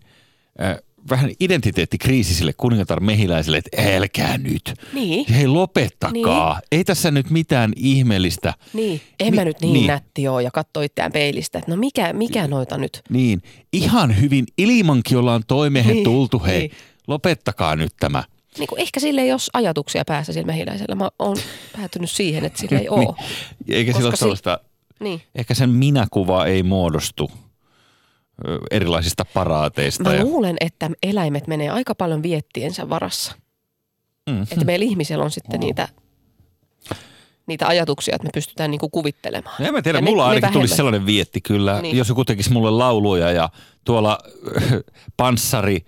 [0.62, 0.78] äh,
[1.10, 4.74] vähän identiteettikriisi sille kuningatar mehiläiselle, että älkää nyt.
[4.94, 5.26] Niin.
[5.34, 6.54] Hei lopettakaa.
[6.54, 6.62] Niin.
[6.72, 8.54] Ei tässä nyt mitään ihmeellistä.
[8.74, 9.88] Niin, en Mi- mä nyt niin, niin.
[9.88, 13.02] nätti ole ja katso itseään peilistä, että no mikä, mikä noita nyt.
[13.10, 13.42] Niin,
[13.74, 16.60] ihan hyvin ilmankin ollaan toimeen Niin, tultu, hei.
[16.60, 16.72] niin.
[17.08, 18.24] Lopettakaa nyt tämä.
[18.58, 20.96] Niin kuin ehkä sille ole ajatuksia päässä sillä mehiläisellä.
[20.96, 21.38] Mä oon
[21.78, 23.06] päätynyt siihen, että sillä ei ole.
[23.06, 23.76] Niin.
[23.78, 24.60] Eikä sillä ole si- sellaista,
[25.00, 25.22] Niin.
[25.36, 27.32] ehkä sen minäkuva ei muodostu
[28.72, 30.04] erilaisista paraateista.
[30.04, 33.36] Mä ja, luulen, että eläimet menee aika paljon viettiensä varassa.
[34.30, 35.88] mm, Että meillä ihmisellä on sitten niitä,
[37.48, 39.56] niitä ajatuksia, että me pystytään niinku kuvittelemaan.
[39.60, 41.98] No en mä tiedä, Ja mulla ne ainakin tulisi sellainen vietti kyllä, niin.
[41.98, 43.50] Jos joku tekisi mulle lauluja ja
[43.86, 44.20] tuolla
[45.18, 45.86] panssari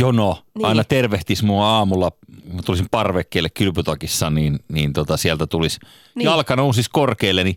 [0.00, 0.66] jono niin.
[0.66, 2.12] Aina tervehtisi mua aamulla,
[2.52, 5.78] mä tulisin parvekkeelle kylpytakissa, niin, niin tota, sieltä tulisi.
[6.14, 6.24] Niin.
[6.24, 7.56] jalka nousisi korkealle, niin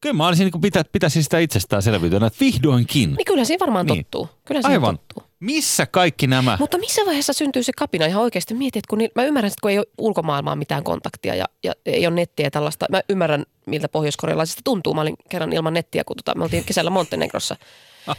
[0.00, 3.14] kyllä mä olisin niin pitä, pitäisin sitä itsestäänselvyytenä, että vihdoinkin.
[3.14, 4.04] Niin kyllä siinä varmaan Niin.
[4.04, 4.28] tottuu.
[4.44, 4.98] Kyllä siinä Aivan.
[4.98, 5.22] tottuu.
[5.40, 6.56] Missä kaikki nämä?
[6.60, 8.54] Mutta missä vaiheessa syntyy se kapina ihan oikeasti?
[8.54, 11.72] Mietit, että kun ni- mä ymmärrän, että kun ei ole ulkomaailmaan mitään kontaktia ja, ja
[11.86, 12.86] ei ole nettiä ja tällaista.
[12.90, 14.94] Mä ymmärrän, miltä pohjoiskorealaisista tuntuu.
[14.94, 17.56] Mä olin kerran ilman nettiä, kun tota, me oltiin kesällä Montenegrossa.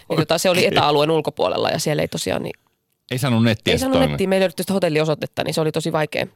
[0.10, 2.54] Niin, tota, se oli etäalueen ulkopuolella ja siellä ei tosiaan, niin,
[3.12, 4.28] Ei saanut nettiä ei saanut nettiä.
[4.28, 6.28] Meillä ei ollut sitä hotelliosoitetta, niin se oli tosi vaikea.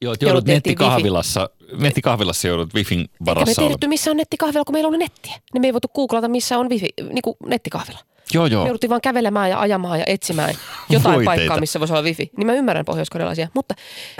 [0.00, 4.16] Joo, että joudut Joudut etsiä nettikahvilassa, nettikahvilassa joudut wifin Eikä me varassa tiedetty, missä on
[4.16, 5.34] nettikahvila, kun meillä oli nettiä.
[5.52, 7.98] Niin me ei voitu googlata, missä on wifi, niin kuin nettikahvila.
[8.34, 8.64] Joo, Me joo.
[8.64, 10.54] jouduttiin vaan kävelemään ja ajamaan ja etsimään
[10.90, 11.60] jotain Voi paikkaa, teitä.
[11.60, 12.30] missä voisi olla wifi.
[12.36, 13.48] Niin mä ymmärrän pohjoiskorealaisia.
[13.54, 13.74] Mutta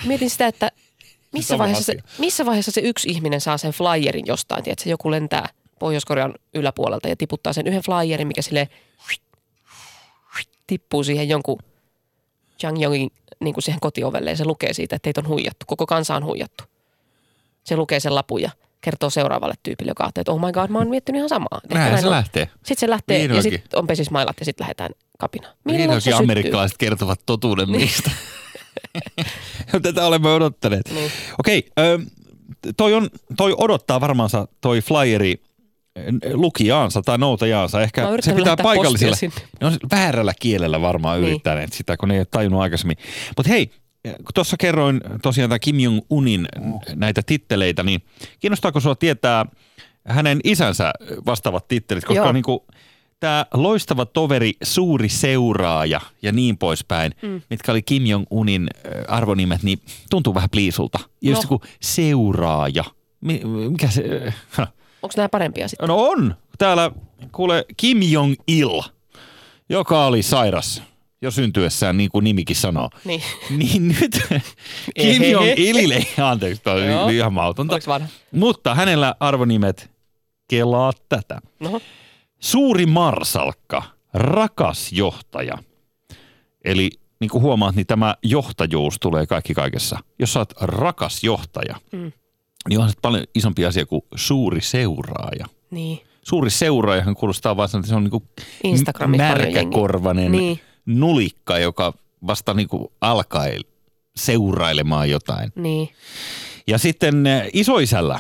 [0.07, 0.71] mietin sitä, että
[1.33, 4.65] missä vaiheessa, se, missä vaiheessa se yksi ihminen saa sen flyerin jostain.
[4.65, 8.69] Tiedätkö, joku lentää Pohjois-Korean yläpuolelta ja tiputtaa sen yhden flyerin, mikä sille
[10.67, 11.59] tippuu siihen jonkun
[12.61, 13.11] Changyongin
[13.41, 15.67] niin kuin siihen kotiovelle ja se lukee siitä, että teitä on huijattu.
[15.67, 16.65] Koko kansa on huijattu.
[17.65, 20.79] Se lukee sen lapun ja kertoo seuraavalle tyypille, joka ajattelee, että oh my god, mä
[20.79, 21.61] oon miettinyt ihan samaa.
[21.71, 22.11] Näin näin se on.
[22.11, 22.45] lähtee.
[22.57, 23.53] Sitten se lähtee Vihdoinkin.
[23.53, 25.55] ja sitten on pesismailat ja sitten lähdetään kapinaan.
[25.65, 27.81] Milloin Vihdoinkin amerikkalaiset kertovat totuuden Niin.
[27.81, 28.11] mistä.
[29.83, 30.91] Tätä olemme odottaneet.
[30.95, 31.11] Niin.
[31.39, 31.99] Okei, ö,
[32.77, 35.43] toi, on, toi odottaa varmaansa toi flyeri
[36.33, 37.83] lukijaansa tai noutajaansa.
[37.83, 39.17] Ehkä se pitää paikallisille.
[39.61, 41.29] Ne on väärällä kielellä varmaan Niin.
[41.31, 42.97] yrittäneet sitä, kun ne ei ole tajunnut aikaisemmin.
[43.37, 43.67] Mutta hei,
[44.03, 46.47] kun tuossa kerroin tosiaan tämän Kim Jong-unin
[46.95, 48.03] näitä titteleitä, niin
[48.41, 49.47] kiinnostaako sinua tietää
[50.09, 50.93] hänen isänsä
[51.27, 52.05] vastaavat tittelit?
[52.05, 52.33] Koska Joo.
[52.33, 52.61] niin kuin,
[53.21, 57.43] tämä loistava toveri, suuri seuraaja ja niin poispäin, mm.
[57.51, 59.79] mitkä oli Kim Jong-unin ö, arvonimet, niin
[60.11, 60.99] tuntuu vähän pliisulta.
[61.23, 61.45] Ja just No.
[61.45, 62.85] joku seuraaja.
[63.21, 64.33] Mi- mikä se?
[64.61, 64.69] äh,
[65.07, 65.89] Onko nämä parempia sitten?
[65.89, 66.35] No on.
[66.59, 66.91] Täällä
[67.33, 68.83] kuule Kim Jong-il,
[69.69, 70.83] joka oli sairas
[71.23, 72.91] jo syntyessään, niin kuin nimikin sanoo.
[73.05, 73.23] Niin.
[73.59, 74.21] Niin nyt
[75.01, 75.23] Kim.
[75.23, 77.05] Jong-ilille, anteeksi, Joo.
[77.05, 77.79] oli ihan mautonta.
[78.33, 79.91] Mutta hänellä arvonimet,
[80.49, 81.41] kelaa tätä.
[81.61, 81.81] No,
[82.41, 83.83] Suuri marsalkka,
[84.15, 85.59] rakas johtaja.
[86.65, 86.91] Eli
[87.21, 89.99] niin kuin huomaat, niin tämä johtajuus tulee kaikki kaikessa.
[90.19, 92.13] Jos sä oot rakas johtaja, mm.
[92.69, 95.47] Niin onhan se paljon isompi asia kuin suuri seuraaja.
[95.71, 96.01] Niin.
[96.23, 98.23] Suuri seuraajahan kuulostaa vaan että se on niinku
[98.63, 100.41] paljon märkäkorvainen jengiä.
[100.41, 100.61] Niin.
[100.87, 101.93] nulikka, joka
[102.27, 103.45] vasta niinku alkaa
[104.17, 105.53] seurailemaan jotain.
[105.55, 105.89] Niin.
[106.67, 108.19] Ja sitten eh, isoisällä,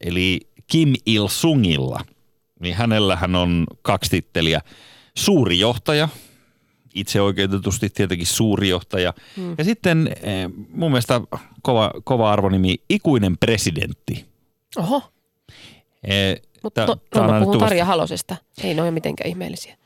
[0.00, 2.00] eli Kim Il-sungilla,
[2.60, 4.60] niin hänellähän on kaksi titteliä.
[5.16, 6.08] Suuri johtaja,
[7.00, 9.14] itse oikeutetusti tietenkin suuri johtaja.
[9.36, 9.54] Hmm.
[9.58, 11.20] Ja sitten eh, mun mielestä
[11.62, 14.26] kova, kova arvonimi, ikuinen presidentti.
[14.76, 15.02] Oho,
[16.04, 18.36] Eh, mutta to, no, mä puhun Tarja Halosesta.
[18.64, 19.76] Ei ne ole mitenkään ihmeellisiä.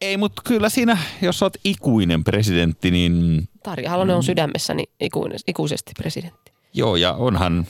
[0.00, 4.16] Ei, mutta kyllä siinä, jos oot ikuinen presidentti, niin Tarja Halonen Mm.
[4.16, 6.52] on sydämessäni ikuinen, ikuisesti presidentti.
[6.74, 7.66] joo, ja onhan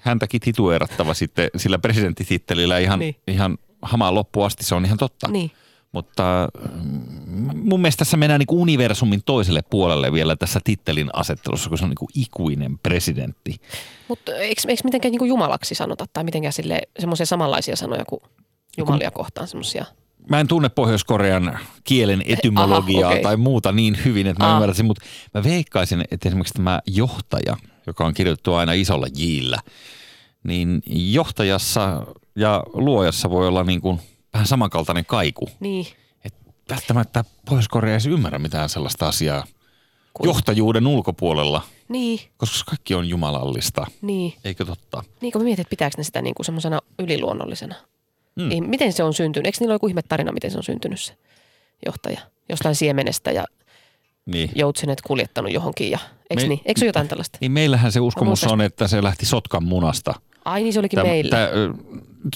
[0.00, 3.16] häntäkin titueerattava sitten sillä presidenttitittelillä ihan, Niin.
[3.26, 5.28] ihan hamaan loppuun asti, se on ihan totta.
[5.28, 5.50] Niin.
[5.92, 6.48] Mutta
[6.84, 11.84] mm, mun mielestä tässä mennään niin universumin toiselle puolelle vielä tässä tittelin asettelussa, kun se
[11.84, 13.56] on niin ikuinen presidentti.
[14.08, 18.20] Mutta eikö, eikö mitenkään niin jumalaksi sanota tai mitenkään sille semmoisia samanlaisia sanoja kuin
[18.78, 19.84] jumalia kohtaan semmoisia?
[20.30, 23.22] Mä en tunne Pohjois-Korean kielen etymologiaa okei.
[23.22, 24.54] tai muuta niin hyvin, että mä Ah.
[24.56, 29.58] ymmärräsin, mutta mä veikkaisin, että esimerkiksi tämä johtaja, joka on kirjoitettu aina isolla jillä,
[30.44, 34.00] niin johtajassa ja luojassa voi olla niin kuin
[34.32, 35.48] vähän samankaltainen kaiku.
[35.60, 35.86] Niin.
[36.24, 36.34] Et
[36.70, 39.44] välttämättä Pohjois-Korea ei ymmärrä mitään sellaista asiaa
[40.14, 43.86] Kuin- johtajuuden ulkopuolella, Niin, koska kaikki on jumalallista.
[44.02, 44.34] niin.
[44.44, 45.04] Eikö totta?
[45.20, 47.74] Niin kun mä mietin, että pitääkö ne sitä niin kuin semmoisena yliluonnollisena.
[48.36, 48.48] Mm.
[48.48, 49.46] Niin, miten se on syntynyt?
[49.46, 51.16] Eikö niillä ole joku ihme tarina, miten se on syntynyt se
[51.86, 52.20] johtaja?
[52.48, 53.44] Jostain siemenestä ja
[54.26, 54.50] Niin.
[54.54, 55.90] joutsenet kuljettanut johonkin.
[55.90, 55.98] Ja,
[56.30, 56.60] eikö, Me- niin?
[56.64, 57.38] eikö se jotain tällaista?
[57.40, 60.14] niin meillähän se uskomus on, että se lähti Sotkan munasta.
[60.44, 61.36] Ai niin se olikin meillä.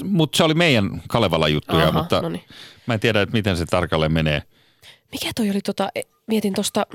[0.05, 2.45] mutta se oli meidän Kalevala juttuja, Aha, mutta no niin.
[2.87, 4.43] mä en tiedä, että miten se tarkalleen menee.
[5.13, 6.87] Mikä toi oli, tota, e, mietin tuosta,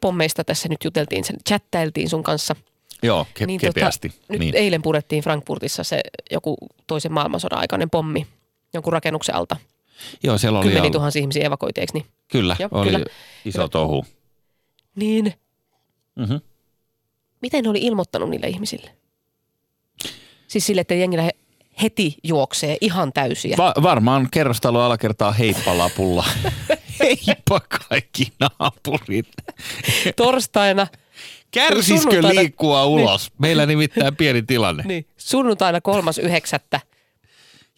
[0.00, 2.56] pommeista tässä nyt juteltiin, sen chattailtiin sun kanssa.
[3.02, 4.08] Joo, ke- niin, kepeästi.
[4.08, 4.56] Tota, nyt niin.
[4.56, 8.26] eilen purettiin Frankfurtissa se joku toisen maailmansodan aikainen pommi
[8.74, 9.56] jonkun rakennuksen alta.
[10.22, 12.06] Joo, siellä oli Kymmeni tuhansia ihmisiä evakuoitiin, eikö niin?
[12.28, 13.04] Kyllä, Joo, oli kyllä.
[13.44, 14.04] iso tohu.
[14.96, 15.34] Niin.
[16.16, 16.40] Mm-hmm.
[17.42, 18.90] Miten ne oli ilmoittanut niille ihmisille?
[20.54, 21.16] Siis sille, että jengi
[21.82, 23.56] heti juoksee ihan täysiä.
[23.56, 26.24] Va- varmaan kerrostalo alakertaa heippalapulla.
[27.00, 29.26] Heippa kaikki naapurit.
[30.16, 30.86] Torstaina,
[31.50, 33.32] Kärsiskö Sunnuntaina- liikkua ulos?
[33.38, 34.82] Meillä nimittäin pieni tilanne.
[34.86, 36.80] niin, sunnuntaina kolmas yhdeksättä.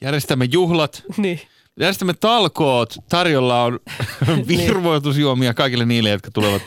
[0.01, 1.41] Järjestämme juhlat, Niin.
[1.81, 2.95] järjestämme talkoot.
[3.09, 3.81] Tarjolla on
[4.49, 6.63] virvoitusjuomia kaikille niille, jotka tulevat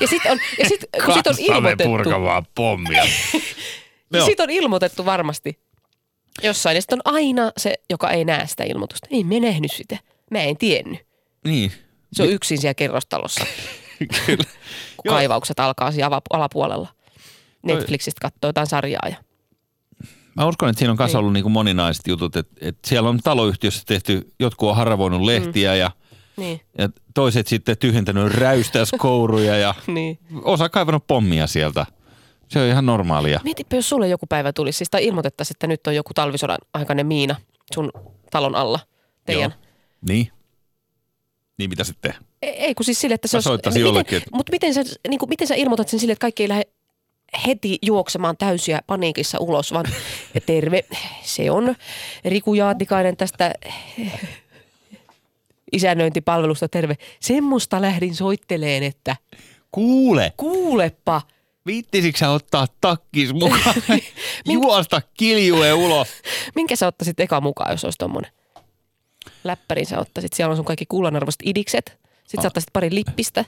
[0.00, 1.92] Ja sitten on, ja sit, kun sit on ilmoitettu,
[2.54, 3.04] pommia.
[4.12, 4.26] Ja Joo.
[4.26, 5.60] sit on ilmoitettu varmasti
[6.42, 6.74] jossain.
[6.74, 9.08] Ja sitten on aina se, joka ei näe sitä ilmoitusta.
[9.10, 9.98] Ei me nähnyt sitä.
[10.30, 11.06] Mä en tiennyt.
[11.44, 11.72] Niin,
[12.12, 13.46] Se on yksin siellä kerrostalossa,
[14.26, 14.44] kyllä.
[14.96, 15.14] kun Joo.
[15.14, 16.88] kaivaukset alkaa siellä alapuolella.
[17.62, 19.08] Netflixistä katsoo jotain sarjaa.
[19.08, 19.16] Ja,
[20.36, 21.16] Mä uskon, että siinä on myös Niin.
[21.18, 25.74] ollut niin kuin moninaiset jutut, että, että siellä on taloyhtiössä tehty, jotkut on haravoinut lehtiä
[25.74, 25.90] ja,
[26.36, 30.18] niin, ja toiset sitten tyhjentänyt räystäskouruja ja niin.
[30.42, 31.86] osa kaivannut pommia sieltä.
[32.48, 33.40] Se on ihan normaalia.
[33.44, 37.06] Mietipä, jos sulle joku päivä tulisi, siis tai ilmoitettaisiin, että nyt on joku talvisodan aikainen
[37.06, 37.36] miina
[37.74, 37.90] sun
[38.30, 38.80] talon alla.
[39.26, 39.50] Teidän.
[39.50, 39.60] Joo.
[40.08, 40.28] Niin?
[41.58, 42.14] Niin mitä sitten?
[42.42, 43.68] Ei, ei kun siis sille, että se Mä olisi...
[43.68, 46.42] miten, jollekin, että- Mutta miten sä, niin kuin, miten sä ilmoitat sen sille, että kaikki
[46.42, 46.62] ei lähde
[47.46, 49.84] heti juoksemaan täysiä paniikissa ulos, vaan
[50.46, 50.84] terve,
[51.22, 51.74] se on
[52.24, 53.54] Riku Jaatikainen tästä
[55.72, 56.94] isännöintipalvelusta, terve.
[57.20, 59.16] Semmoista lähdin soitteleen, että
[59.72, 61.22] Kuule, kuulepa,
[61.66, 63.74] viittisikö sä ottaa takkis mukaan?
[64.52, 66.08] Juosta kiljue ulos.
[66.54, 68.30] minkä sä ottaisit eka mukaan, jos olisi tommonen?
[69.44, 71.86] Läppärin sä ottaisit, siellä on sun kaikki kullanarvoiset idikset,
[72.24, 72.42] sitten Ah.
[72.42, 73.44] sä ottaisit pari lippistä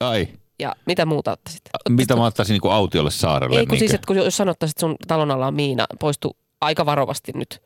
[0.00, 1.62] Ai, ja mitä muuta ottaisit?
[1.88, 3.58] mitä mä ottaisin niin autiolle saarelle?
[3.60, 3.94] Ei kun siis, niinkö?
[3.94, 7.62] että kun jos sanottaisit, että sun talon alla on miina, poistu aika varovasti nyt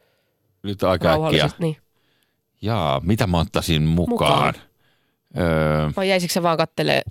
[0.63, 1.51] Nyt aika äkkiä.
[1.59, 1.77] Niin.
[2.63, 4.33] Jaa, mitä mä ottaisin mukaan?
[4.33, 4.55] Mukaan.
[5.39, 7.03] Öö, Vai jäisikö se vaan kattelee?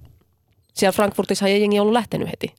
[0.74, 2.56] Siellä Frankfurtissa ei jengi ollut lähtenyt heti.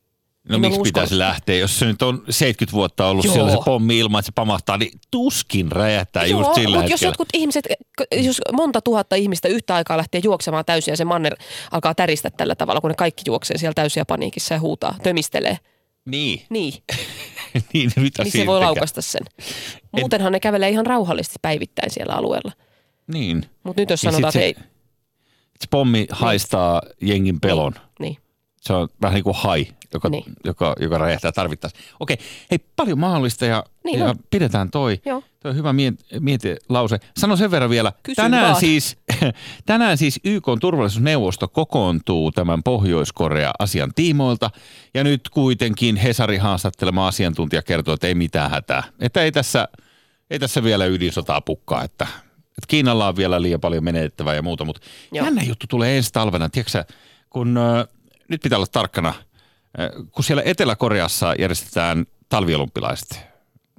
[0.49, 1.57] No En miksi ollut pitäisi lähteä?
[1.57, 3.35] Jos se nyt on 70 vuotta ollut Joo.
[3.35, 7.29] siellä se pommi ilman, että se pamahtaa, niin tuskin räjähtää just sillä mutta jos jotkut
[7.35, 7.65] ihmiset,
[8.13, 11.37] jos monta tuhatta ihmistä yhtä aikaa lähtee juoksemaan täysin ja se manner
[11.71, 15.59] alkaa täristä tällä tavalla, kun ne kaikki juoksee siellä täysiä paniikissa ja huutaa, tömistelee.
[16.05, 16.73] Niin, Niin,
[17.73, 18.67] niin mitä niin se voi tekee?
[18.67, 19.23] laukaista sen.
[19.93, 22.53] Muutenhan ne kävelee ihan rauhallisesti päivittäin siellä alueella.
[23.13, 23.43] Niin.
[23.65, 24.67] Mutta nyt jos Ja sanotaan, sit että ei,
[25.61, 27.73] se pommi haistaa jengin pelon.
[28.01, 28.17] niin,
[28.67, 30.25] Se on vähän niin kuin hai, joka, Niin.
[30.45, 31.79] joka, joka räjähtää tarvittaessa.
[32.01, 32.17] Okei,
[32.51, 34.17] hei paljon mahdollista ja, Niin ja on.
[34.31, 35.01] pidetään toi.
[35.05, 35.23] Joo.
[35.41, 36.99] Toi on hyvä miet- mietilause.
[37.17, 37.93] Sano sen verran vielä.
[38.03, 38.61] Kysyn tänään vaan.
[38.61, 38.97] siis,
[39.67, 44.51] tänään siis YK turvallisuusneuvosto kokoontuu tämän Pohjois-Korea asian tiimoilta.
[44.95, 48.83] Ja nyt kuitenkin Hesari haastattelema asiantuntija kertoo, että ei mitään hätää.
[49.01, 49.69] Että ei tässä
[50.31, 52.05] ei tässä vielä ydinsotaa pukkaa, että,
[52.45, 54.81] että Kiinalla on vielä liian paljon menetettävää ja muuta, mutta
[55.13, 55.25] Joo.
[55.25, 56.85] jännä juttu tulee ensi talvena, tiedätkö
[57.31, 57.59] kun
[58.29, 59.15] nyt pitää olla tarkkana,
[60.13, 63.21] kun siellä Etelä-Koreassa järjestetään talviolumpilaiset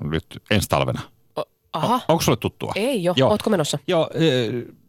[0.04, 1.02] nyt ensi talvena.
[1.40, 1.44] O-
[1.74, 2.72] Aha, Onko sulle tuttua?
[2.76, 3.14] ei jo.
[3.18, 3.30] Joo.
[3.30, 3.80] Ootko menossa?
[3.88, 4.10] Joo,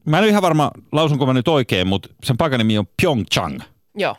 [0.05, 3.61] mä en ole ihan varma, lausunko mä nyt oikein, mutta sen paikan nimi on Pyeongchang
[3.95, 4.17] Joo.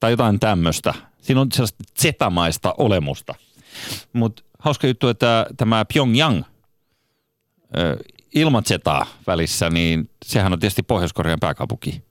[0.00, 0.94] tai jotain tämmöistä.
[1.22, 3.34] Siinä on sellaista zetamaista olemusta.
[4.12, 6.42] Mutta hauska juttu, että tämä Pyongyang
[8.34, 12.02] ilman zetaa välissä, niin sehän on tietysti Pohjois-Korean pääkaupunki.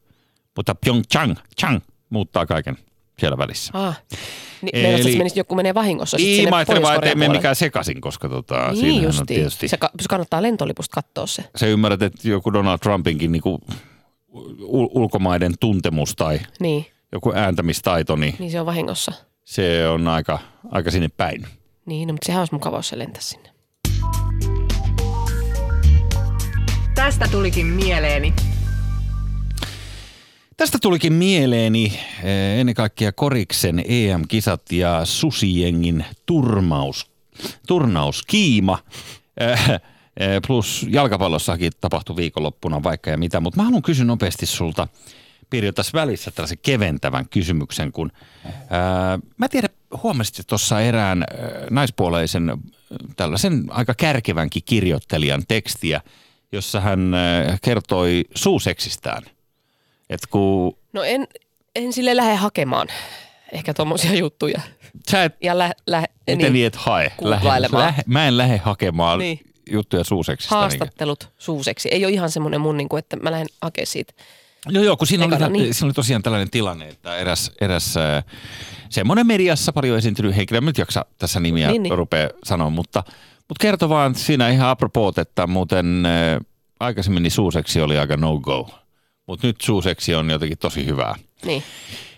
[0.56, 2.78] Mutta Pyeongchang, Chang, muuttaa kaiken
[3.20, 3.72] siellä välissä.
[3.76, 4.01] Ah.
[4.62, 7.34] Niin, Eli- se menisi joku menee vahingossa sit Niin, sinne mä ajattelin vaan, ettei mene
[7.34, 9.68] mikään sekaisin, koska tota, Niin siinähän on tietysti...
[9.68, 11.43] Se, ka- se kannattaa lentolipusta katsoa se.
[11.55, 13.60] Se ymmärrät, että joku Donald Trumpinkin niinku
[14.62, 19.12] ul- ulkomaiden tuntemus tai Niin, joku ääntämistaito, niin niin se on vahingossa.
[19.45, 20.39] se on aika,
[20.72, 21.47] aika sinne päin.
[21.86, 23.49] Niin, no, mutta sehän olisi mukava, jos se lentäisi sinne.
[26.95, 28.34] Tästä tulikin mieleeni.
[30.60, 31.86] Tästä tulikin mieleeni
[32.24, 37.12] eh, ennen kaikkea Koriksen EM-kisat ja Susijengin turmaus,
[37.68, 38.80] turnauskiima.
[39.38, 39.80] Eh, eh,
[40.47, 44.88] Plus jalkapallossakin tapahtui viikonloppuna vaikka ja mitä, mutta mä haluan kysyä nopeasti sulta,
[45.49, 48.12] Pirjo, tässä välissä tällaisen keventävän kysymyksen, kun
[48.70, 49.70] ää, mä tiedän,
[50.03, 51.38] huomasit tuossa erään ää,
[51.70, 52.57] naispuoleisen
[53.16, 56.01] tällaisen aika kärkevänkin kirjoittelijan tekstiä,
[56.51, 59.24] jossa hän ää, kertoi suuseksistään.
[60.10, 61.28] Et kun No en,
[61.76, 62.88] en sille lähde hakemaan
[63.51, 64.62] ehkä tommosia juttuja.
[65.12, 67.12] sä et, Ja lä, lä, miten niin, et hae?
[67.72, 69.39] Lähe, mä en lähde hakemaan Niin.
[69.72, 70.55] juttuja suuseksista.
[70.55, 71.89] haastattelut suuseksi.
[71.91, 74.14] Ei ole ihan semmoinen mun, niin kuin, että mä lähden hakemaan siitä.
[74.70, 75.64] Joo, joo, kun siinä oli, Ekana, niin.
[75.64, 75.74] niin.
[75.74, 78.24] siinä oli tosiaan tällainen tilanne, että eräs, eräs äh,
[78.89, 81.89] semmoinen mediassa paljon esiintynyt henkilö, en nyt jaksa tässä nimiä niin, Niin, niin.
[81.89, 81.97] niin.
[81.97, 83.03] rupea sanoa, mutta,
[83.49, 86.39] mutta kertoi vaan siinä ihan apropos, että muuten äh,
[86.80, 88.70] aikaisemmin niin suuseksi oli aika no-go,
[89.30, 91.16] mutta nyt suuseksi on jotenkin tosi hyvää.
[91.46, 91.64] Niin.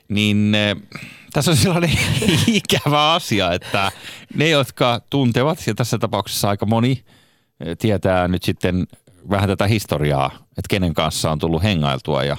[0.09, 1.01] Niin äh,
[1.34, 1.91] tässä on sellainen
[2.47, 3.91] ikävä asia, että
[4.36, 8.88] ne, jotka tuntevat, ja tässä tapauksessa aika moni äh, tietää nyt sitten
[9.30, 12.38] vähän tätä historiaa, että kenen kanssa on tullut hengailtua ja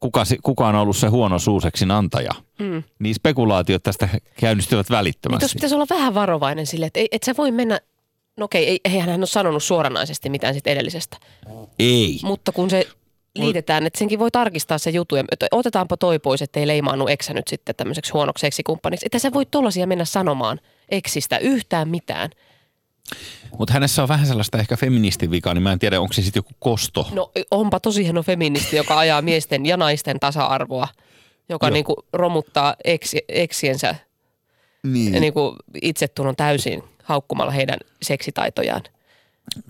[0.00, 2.30] kuka, kuka on ollut se huono suuseksin antaja.
[2.58, 2.82] Mm.
[2.98, 4.08] Niin spekulaatiot tästä
[4.40, 5.40] käynnistyvät Niin välittömästi.
[5.40, 7.80] tuossa pitäisi olla vähän varovainen sille, että ei, et sä voi mennä,
[8.36, 11.16] no okei, ei, eihän hän ole sanonut suoranaisesti mitään siitä edellisestä.
[11.78, 12.20] Ei.
[12.22, 12.86] Mutta kun se
[13.38, 17.48] liitetään, että senkin voi tarkistaa se jutu, ja otetaanpa toi pois, ettei leimaannu eksä nyt
[17.48, 19.06] sitten tämmöiseksi huonoksi eksikumppaniksi.
[19.06, 22.30] Että sä voi tollasia mennä sanomaan eksistä yhtään mitään.
[23.58, 26.50] Mutta hänessä on vähän sellaista ehkä feministivikaa, niin mä en tiedä, onko se sitten joku
[26.58, 27.08] kosto.
[27.12, 30.88] No onpa tosi hieno feministi, joka ajaa miesten ja naisten tasa-arvoa,
[31.48, 31.72] joka Joo.
[31.72, 33.94] niin kuin romuttaa eksi, eksiensä
[34.82, 35.12] Niin.
[35.12, 38.82] niin kuin itsetunnon täysin haukkumalla heidän seksitaitojaan.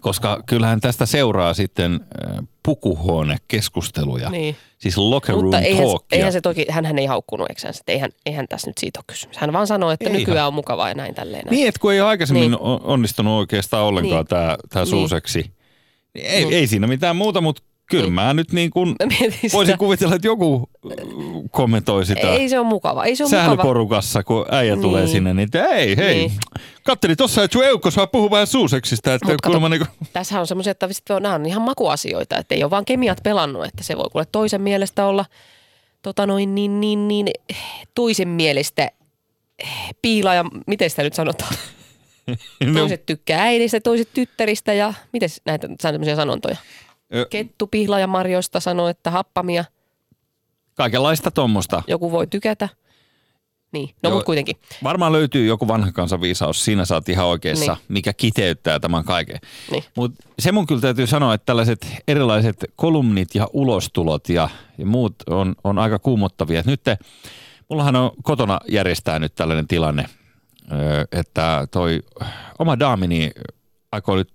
[0.01, 4.31] Koska kyllähän tästä seuraa sitten äh, pukuhuonekeskusteluja.
[4.31, 4.57] Niin.
[4.79, 6.07] Siis locker room Mutta eihän, talkia.
[6.19, 9.37] eihän se toki, hän ei haukkunut eksänsä, että eihän, eihän tässä nyt siitä ole kysymys.
[9.37, 10.21] Hän vaan sanoi, että Eihän.
[10.21, 11.45] nykyään on mukavaa ja näin tälleen.
[11.45, 11.55] Näin.
[11.57, 12.61] Niin, että kun ei aikaisemmin Niin.
[12.61, 14.27] onnistunut oikeastaan ollenkaan Niin.
[14.27, 14.91] tämä tää Niin.
[14.91, 15.51] suuseksi.
[16.15, 16.55] Niin ei, Niin.
[16.55, 18.13] ei siinä mitään muuta, mutta kyllä Niin.
[18.13, 18.97] mä nyt niin kuin
[19.31, 19.53] sitä.
[19.53, 20.71] voisin kuvitella, että joku
[21.51, 22.29] kommentoi sitä.
[22.33, 23.05] Ei se ole mukava.
[23.05, 23.43] Ei se ole mukava.
[23.45, 24.83] sählyporukassa, kun äijä niin.
[24.83, 25.13] tulee Niin.
[25.13, 26.15] sinne, niin ei, hei.
[26.15, 26.29] Niin.
[26.29, 26.33] Niin.
[26.85, 30.47] Kattelin tossa, että sun eukko saa puhua vähän suuseksista, että kato, kuulemma niinku, Tässä on
[30.47, 33.97] semmoisia, että sit, nämä on ihan makuasioita, että ei ole vaan kemiat pelannut, että se
[33.97, 35.25] voi kuule toisen mielestä olla
[36.03, 37.27] tota noin niin, niin, niin,
[37.95, 38.91] toisen mielestä
[39.59, 39.69] eh,
[40.03, 41.55] piila ja miten sitä nyt sanotaan?
[42.67, 46.57] no, Toiset tykkää äidistä, toiset tyttäristä ja miten näitä tämmöisiä sanontoja?
[47.15, 49.65] Ö, Kettu pihlajamarjoista sanoo, että happamia
[50.75, 51.83] kaikenlaista tuommoista.
[51.87, 52.69] joku voi tykätä.
[53.73, 54.13] Niin, no Joo.
[54.13, 54.57] mutta kuitenkin.
[54.83, 57.85] Varmaan löytyy joku vanha kansanviisaus, siinä saat ihan oikeassa, niin.
[57.89, 59.39] Mikä kiteyttää tämän kaiken.
[59.71, 59.85] Niin.
[59.97, 64.49] Mutta se mun kyllä täytyy sanoa, että tällaiset erilaiset kolumnit ja ulostulot ja,
[64.79, 66.61] ja muut on, on aika kuumottavia.
[66.61, 66.99] Et nyt te,
[67.69, 70.05] mullahan on kotona järjestää nyt tällainen tilanne,
[71.13, 72.03] että toi
[72.59, 73.31] oma daamini
[73.93, 74.33] aikoo nyt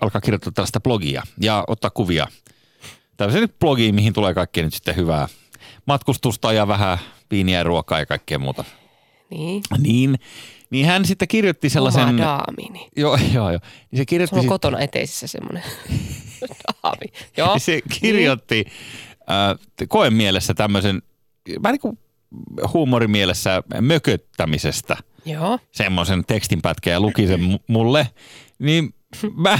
[0.00, 2.26] alkaa kirjoittaa tällaista blogia ja ottaa kuvia.
[3.16, 5.28] Tällaisen blogiin, mihin tulee kaikkea nyt sitten hyvää
[5.86, 6.98] matkustusta ja vähän
[7.30, 8.64] viiniä ja ruokaa ja kaikkea muuta.
[9.30, 9.62] Niin.
[9.78, 10.18] Niin,
[10.70, 12.08] niin hän sitten kirjoitti sellaisen...
[12.08, 12.88] Oma daamini.
[12.96, 13.60] Joo, joo, joo.
[13.90, 15.62] Niin se kirjoitti, Sulla on sit- kotona eteisissä semmoinen
[16.82, 17.06] daami.
[17.36, 17.58] Joo.
[17.58, 18.64] se kirjoitti
[19.20, 21.02] äh, koen mielessä tämmöisen,
[21.62, 21.98] vähän niin kuin
[22.72, 25.58] huumorimielessä mököttämisestä Joo.
[25.72, 28.08] semmoisen tekstinpätkän ja luki sen mu- mulle,
[28.58, 28.94] niin
[29.44, 29.58] mä,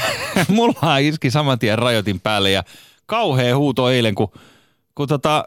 [0.48, 2.62] mulla iski saman tien rajoitin päälle ja
[3.06, 4.28] kauhea huuto eilen, kun,
[4.94, 5.44] kun tota,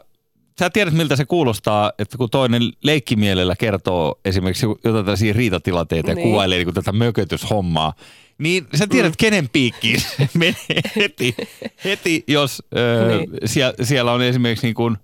[0.58, 6.14] Sä tiedät, miltä se kuulostaa, että kun toinen leikkimielellä kertoo esimerkiksi jotain tällaisia riitatilanteita ja
[6.14, 6.28] Niin.
[6.28, 7.92] kuvailee niin tätä mökötyshommaa,
[8.38, 9.16] niin sä tiedät, mm.
[9.18, 11.34] kenen piikkiin se menee heti,
[11.84, 13.30] heti jos öö, Niin.
[13.44, 14.98] siellä, siellä on esimerkiksi niin kuin,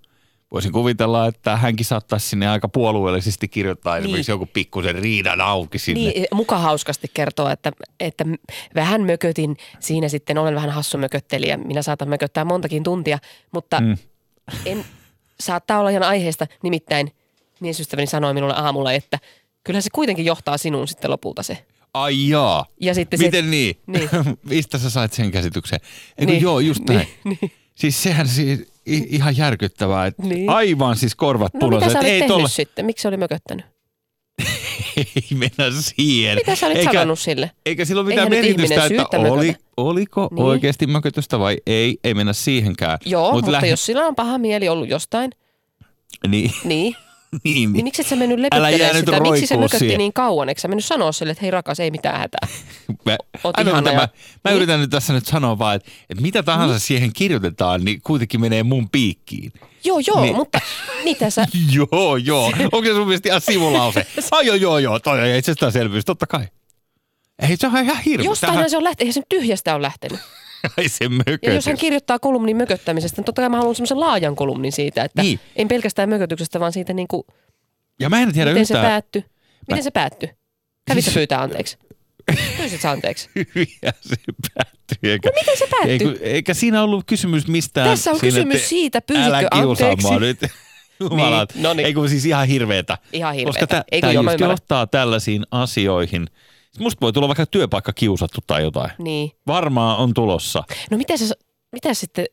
[0.53, 4.05] voisin kuvitella, että hänkin saattaisi sinne aika puolueellisesti kirjoittaa niin.
[4.05, 6.11] esimerkiksi joku pikkusen riidan auki sinne.
[6.11, 8.25] Niin, muka hauskasti kertoo, että, että
[8.75, 13.19] vähän mökötin, siinä sitten olen vähän hassu mököttelijä, minä saatan mököttää montakin tuntia,
[13.53, 13.97] mutta mm.
[14.65, 14.85] en,
[15.41, 17.13] saattaa olla ihan aiheesta, nimittäin
[17.61, 19.19] miesystäväni sanoi minulle aamulla, että
[19.65, 21.67] kyllä se kuitenkin johtaa sinuun sitten lopulta se.
[21.95, 22.67] Ai jaa.
[22.81, 23.81] Ja sitten se- Miten niin?
[23.87, 24.09] Niin.
[24.51, 25.81] Mistä sä sait sen käsityksen?
[26.19, 26.43] Eikö Niin.
[26.43, 27.09] joo, just näin.
[27.25, 27.53] Niin, niin.
[27.75, 30.51] Siis sehän siis ihan järkyttävää, että Niin.
[30.51, 31.93] aivan siis korvat No mitä punaiset.
[31.93, 32.87] sä olit Ei tehnyt tolla, sitten?
[32.87, 33.67] Miksi se oli mököttänyt?
[34.97, 36.35] ei mennä siihen.
[36.35, 37.51] Mitä sä olit eikä, sanonut sille?
[37.67, 40.37] Eikä sillä ole mitään Eihän merkitystä, että oli, oliko Niin.
[40.37, 40.45] niin.
[40.47, 41.99] oikeasti mökötystä vai ei.
[42.05, 42.99] Ei mennä siihenkään.
[43.07, 45.31] Joo, Mut mutta lähi- jos sillä on paha mieli ollut jostain,
[46.29, 46.97] Niin, niin,
[47.45, 49.21] niin, niin miksi et sä mennyt Älä lepyttelemään nyt sitä?
[49.21, 49.99] Miksi se mökötti siihen.
[49.99, 50.49] niin kauan?
[50.49, 52.49] Eikö sä mennyt sanoa sille, että hei rakas, ei mitään hätää?
[53.07, 54.09] Mä, Oot ihana mitä ja- mä,
[54.45, 54.57] mä Niin.
[54.57, 56.81] yritän nyt tässä nyt sanoa vaan, että, että mitä tahansa mm.
[56.81, 59.53] siihen kirjoitetaan, niin kuitenkin menee mun piikkiin.
[59.85, 60.37] Joo, joo, Niin.
[60.37, 60.61] mutta
[61.05, 61.47] mitä sä...
[61.93, 62.47] Joo, joo.
[62.73, 64.07] Onko se sun mielestä ihan sivulause?
[64.31, 64.99] Ai joo, joo, joo.
[64.99, 66.45] Toi on itsestäänselvyys, totta kai.
[67.49, 68.25] Ei, se on ihan hirveä.
[68.25, 70.21] Jostain se on lähtenyt, eihän se tyhjästä ole lähtenyt.
[70.79, 71.55] Ai se Ja mökötys.
[71.55, 75.23] jos hän kirjoittaa kolumnin mököttämisestä, niin totta kai mä haluan semmoisen laajan kolumnin siitä, että
[75.23, 75.41] Niin.
[75.57, 77.23] en pelkästään mökötyksestä, vaan siitä niin kuin,
[78.01, 79.25] Ja mä en tiedä miten se yhtään päättyi.
[79.71, 80.31] Miten se päättyi?
[80.89, 81.79] Kävit sä Siis- pyytää anteeksi?
[82.57, 83.29] Pyysit sä anteeksi?
[83.55, 84.17] hyviä se
[84.55, 85.11] päättyi.
[85.11, 85.93] Eikä, No miten se päättyi?
[86.09, 87.89] Eikä, eikä siinä ollut kysymys mistään.
[87.89, 90.07] Tässä on siinä, kysymys siitä, pyysitkö Älä kiusaa anteeksi?
[90.07, 90.39] mua nyt.
[91.01, 91.87] Jumala, Niin, no niin.
[91.87, 92.99] Ei kun siis ihan hirveetä.
[93.13, 93.61] Ihan hirveetä.
[93.61, 94.53] Koska tä- Eikö tää joo, mä just ymmärrän.
[94.53, 96.27] johtaa tällaisiin asioihin.
[96.79, 98.91] Musta voi tulla vaikka työpaikka kiusattu tai jotain.
[98.99, 99.31] Niin.
[99.47, 100.63] Varmaan on tulossa.
[100.91, 101.35] No miten sä,
[101.73, 102.27] mitä sitten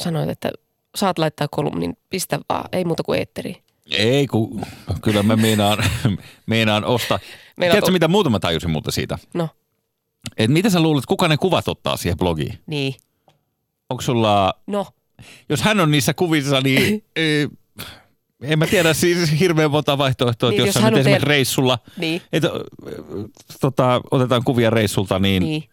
[0.00, 0.50] sanoit, että
[0.96, 3.56] saat laittaa kolumnin, pistä vaan, ei muuta kuin eetteriin.
[3.90, 4.62] Ei, kun
[5.02, 5.78] kyllä mä meinaan,
[6.46, 7.18] meinaan ostaa.
[7.56, 9.18] Meinaat Tiedätkö, o- mitä muuta mä tajusin muuta siitä?
[9.34, 9.48] No,
[10.36, 12.58] Et mitä sä luulet, kuka ne kuvat ottaa siihen blogiin?
[12.66, 12.94] niin.
[13.90, 14.86] Onko sulla, No,
[15.48, 17.04] jos hän on niissä kuvissa, niin
[18.42, 22.22] en mä tiedä siis hirveän monta vaihtoehtoa, Niin, että jos hän nyt esimerkiksi reissulla, niin,
[22.32, 22.42] et,
[23.60, 25.64] tota, otetaan kuvia reissulta, niin, niin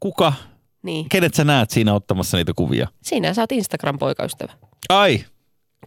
[0.00, 0.32] kuka,
[0.82, 1.08] niin.
[1.08, 2.88] kenet sä näet siinä ottamassa niitä kuvia?
[3.02, 4.52] Sinä sä oot Instagram-poikaystävä.
[4.88, 5.24] Ai,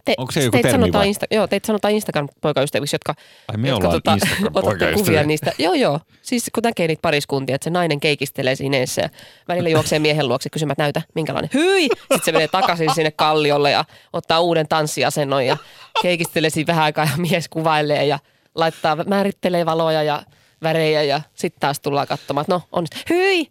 [0.04, 1.08] Te, Onko se joku teitä termi sanotaan vai?
[1.08, 3.14] Insta, Joo, teitä sanotaan Instagram-poikaystäviksi, jotka,
[3.48, 4.20] ai me jotka ollaan
[4.54, 5.52] otatte kuvia niistä.
[5.58, 6.00] Joo, joo.
[6.22, 9.08] Siis kun näkee niitä pariskuntia, että se nainen keikistelee siinä eessä ja
[9.48, 11.50] välillä juoksee miehen luokse kysymään, että näytä, minkälainen.
[11.54, 11.82] Hyi!
[11.82, 15.56] Sitten se menee takaisin sinne kalliolle ja ottaa uuden tanssiasennon ja
[16.02, 18.18] keikistelee siinä vähän aikaa ja mies kuvailee ja
[18.54, 20.22] laittaa, määrittelee valoja ja
[20.62, 23.50] värejä ja sitten taas tullaan katsomaan, että no on hyi!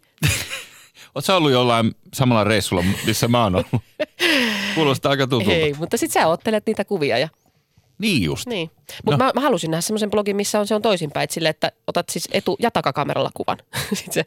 [1.20, 3.82] Sä ollut jollain samalla reissulla, missä mä oon ollut?
[4.74, 5.52] Kuulostaa aika tutulta.
[5.52, 7.28] Ei, mutta sitten sä ottelet niitä kuvia ja
[7.98, 8.46] Niin just.
[8.46, 8.70] Niin.
[9.04, 9.24] Mutta no.
[9.24, 11.24] mä, mä halusin nähdä semmoisen blogin, missä on, se on toisinpäin.
[11.24, 13.58] Että sille, että otat siis etu- ja takakameralla kuvan.
[13.94, 14.24] sitten se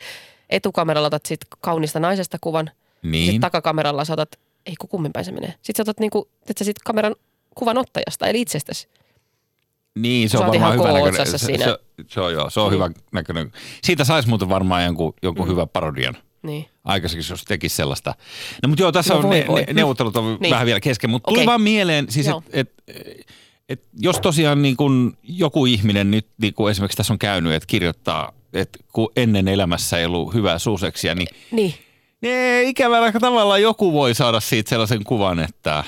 [0.50, 2.72] etukameralla otat sit kaunista naisesta kuvan.
[3.04, 3.26] Niin.
[3.26, 5.54] Sitten takakameralla saatat, ei kun kummin päin se menee.
[5.62, 7.16] Sitten sä otat niinku, että sä sit kameran
[7.56, 8.88] kuvan ottajasta, eli itsestäsi.
[9.96, 11.28] Niin, se Sä on varmaan hyvä näköinen.
[11.28, 11.78] Se, se,
[12.08, 12.74] se, on joo, se on Niin.
[12.74, 13.52] hyvä näköinen.
[13.84, 16.66] Siitä saisi muuten varmaan jonkun, jonkun hyvän parodian Niin.
[16.84, 18.16] aikaiseksi, jos tekisi sellaista.
[18.64, 19.64] No mutta joo, tässä No on voi ne, voi.
[19.64, 20.52] ne, neuvottelut on Niin.
[20.52, 22.74] vähän vielä kesken, mutta tuli vaan mieleen, siis että et,
[23.70, 27.68] et, jos tosiaan niin kun joku ihminen nyt, niin kuin esimerkiksi tässä on käynyt, että
[27.68, 31.74] kirjoittaa, että kun ennen elämässä ei ollut hyvää suuseksia, niin Niin.
[32.22, 35.84] ne, ikävällä tavalla joku voi saada siitä sellaisen kuvan, että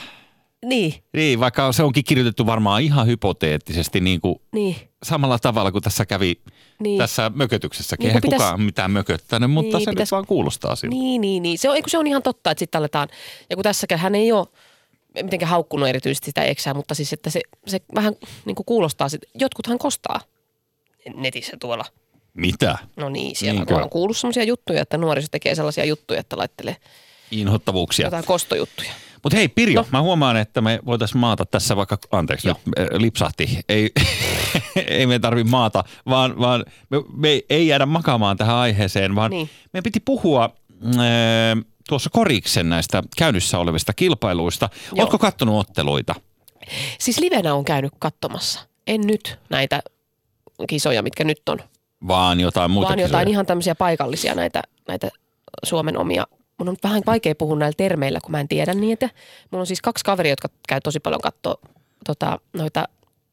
[0.66, 0.94] Niin.
[1.14, 4.76] niin, vaikka se onkin kirjoitettu varmaan ihan hypoteettisesti niin kuin Niin.
[5.04, 6.42] Samalla tavalla kuin tässä kävi
[6.80, 6.98] Niin.
[6.98, 8.04] tässä mökötyksessäkin.
[8.04, 10.96] Niin Eihän pitäis- kukaan mitään mököttänyt, mutta Niin, se pitäis- nyt vaan kuulostaa siltä.
[10.96, 11.58] Niin, niin, niin.
[11.58, 13.08] Se on, se on ihan totta, että sitten aletaan,
[13.50, 14.48] ja kun tässäkään hän ei ole
[15.24, 18.14] mitenkään haukkunut erityisesti sitä eksää, mutta siis, että se, se vähän
[18.46, 20.22] niin kuin kuulostaa, sit, jotkuthan kostaa
[21.16, 21.86] netissä tuolla.
[22.34, 22.78] Mitä?
[22.96, 23.76] No niin, siellä Niinkö?
[23.76, 26.76] on kuullut sellaisia juttuja, että nuoriso tekee sellaisia juttuja, että laittelee
[27.32, 28.08] Inhottavuuksia.
[28.08, 28.92] jotain kostojuttuja.
[29.24, 29.88] Mutta hei Pirjo, No.
[29.92, 32.58] mä huomaan, että me voitaisiin maata tässä vaikka, anteeksi, Joo.
[32.66, 33.60] nyt, äh, lipsahti.
[33.70, 33.92] Ei,
[34.88, 39.50] ei me tarvi maata, vaan, vaan me, me ei jäädä makaamaan tähän aiheeseen, vaan Niin.
[39.74, 40.44] meidän piti puhua
[40.86, 44.70] äh, tuossa koriksen näistä käynnissä olevista kilpailuista.
[44.86, 45.02] Joo.
[45.04, 46.16] Oletko kattonut otteluita?
[47.00, 48.60] Siis livenä on käynyt katsomassa.
[48.88, 49.80] En nyt näitä
[50.70, 51.60] kisoja, mitkä nyt on,
[52.08, 53.32] Vaan jotain muuta vaan jotain kisoja?
[53.34, 55.10] ihan tämmöisiä paikallisia näitä, näitä
[55.66, 56.28] Suomen omia.
[56.58, 59.10] Mun on vähän vaikea puhua näillä termeillä, kun mä en tiedä niitä.
[59.52, 61.56] Mulla on siis kaksi kaveria, jotka käy tosi paljon katsoa
[62.06, 62.88] tota, noita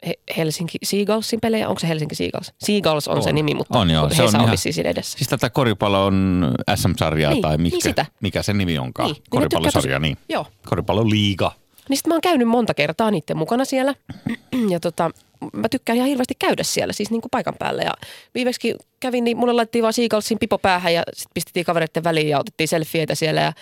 [0.07, 1.68] He- Helsinki Seagullsin pelejä.
[1.68, 2.53] Onko se Helsinki Seagulls?
[2.59, 3.23] Seagulls on, On.
[3.23, 5.18] se nimi, mutta On joo, se on ihan- siinä edessä.
[5.18, 8.07] Siis tätä koripallon SM-sarjaa Niin, tai niin mikä, sitä.
[8.21, 9.07] mikä sen nimi onkaan?
[9.07, 10.16] Niin, niin Koripallosarja, niin.
[10.29, 10.47] Joo.
[10.68, 11.53] Koripalloliiga.
[11.89, 13.95] Niin sitten mä oon käynyt monta kertaa niiden mukana siellä.
[14.71, 15.11] Ja tota,
[15.53, 17.82] mä tykkään ihan hirveästi käydä siellä, siis niin kuin paikan päällä.
[17.82, 17.93] Ja
[18.34, 22.38] viimeksi kävin, niin mulle laitettiin vaan Seagullsin pipo päähän ja sitten pistettiin kavereiden väliin ja
[22.38, 23.53] otettiin selfieitä siellä ja,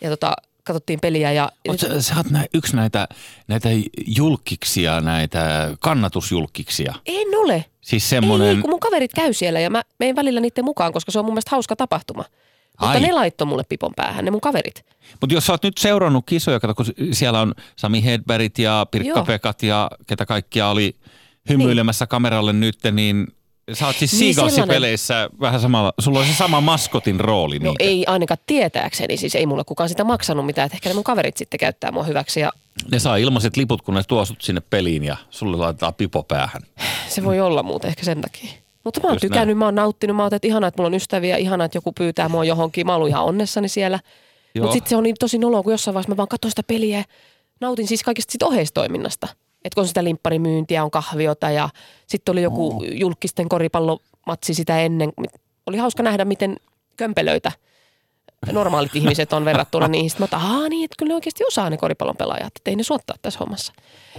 [0.00, 1.32] ja tota, katsottiin peliä.
[1.32, 3.08] Ja, Oot, sä, sä oot nä, yksi näitä,
[3.48, 3.68] näitä
[4.06, 6.94] julkiksia, näitä kannatusjulkiksia.
[7.06, 7.64] En ole.
[7.80, 10.92] Siis Ei, semmoinen, ei, kun mun kaverit käy siellä ja mä menen välillä niiden mukaan,
[10.92, 12.24] koska se on mun mielestä hauska tapahtuma.
[12.80, 13.00] Mutta Ai.
[13.00, 14.84] ne laittoi mulle pipon päähän, ne mun kaverit.
[15.20, 19.18] mutta jos sä oot nyt seurannut kisoja, kato, kun siellä on Sami Hedbergit ja Pirkka
[19.18, 19.24] Joo.
[19.24, 20.96] Pekat ja ketä kaikkia oli
[21.50, 23.26] hymyilemässä kameralle nyt, niin
[23.72, 24.74] sä oot siis Niin, Seagullsin sellainen.
[24.76, 27.58] peleissä vähän samalla, sulla on se sama maskotin rooli.
[27.58, 27.84] No niitä.
[27.84, 31.36] ei ainakaan tietääkseni, siis ei mulle kukaan sitä maksanut mitään, että ehkä ne mun kaverit
[31.36, 32.52] sitten käyttää mua hyväksi ja
[32.90, 36.62] Ne saa ilmaiset liput, kun ne tuo sut sinne peliin ja sulle laitetaan pipo päähän.
[37.08, 38.50] se voi olla muuten ehkä sen takia.
[38.84, 40.94] Mutta mä oon Just tykännyt, mä oon nauttinut, mä oon, että ihanaa, että mulla on
[40.94, 44.00] ystäviä, ihanaa, että joku pyytää mua johonkin, mä oon ihan onnessani siellä.
[44.60, 46.98] Mutta sitten se on niin tosi noloa, kun jossain vaiheessa mä vaan katsoin sitä peliä
[46.98, 47.04] ja
[47.60, 49.28] nautin siis kaikesta siitä oheistoiminnasta.
[49.64, 51.68] Että kun sitä limpparimyyntiä, on kahviota ja
[52.06, 52.82] sitten oli joku Oh.
[52.92, 55.12] julkisten koripallomatsi sitä ennen.
[55.66, 56.56] Oli hauska nähdä, miten
[56.96, 57.52] kömpelöitä
[58.52, 60.10] normaalit ihmiset on verrattuna niihin.
[60.10, 62.82] Sitten mä otan, niin, että kyllä ne oikeasti osaa ne koripallon pelaajat, että ei ne
[62.82, 63.72] suottaa tässä hommassa.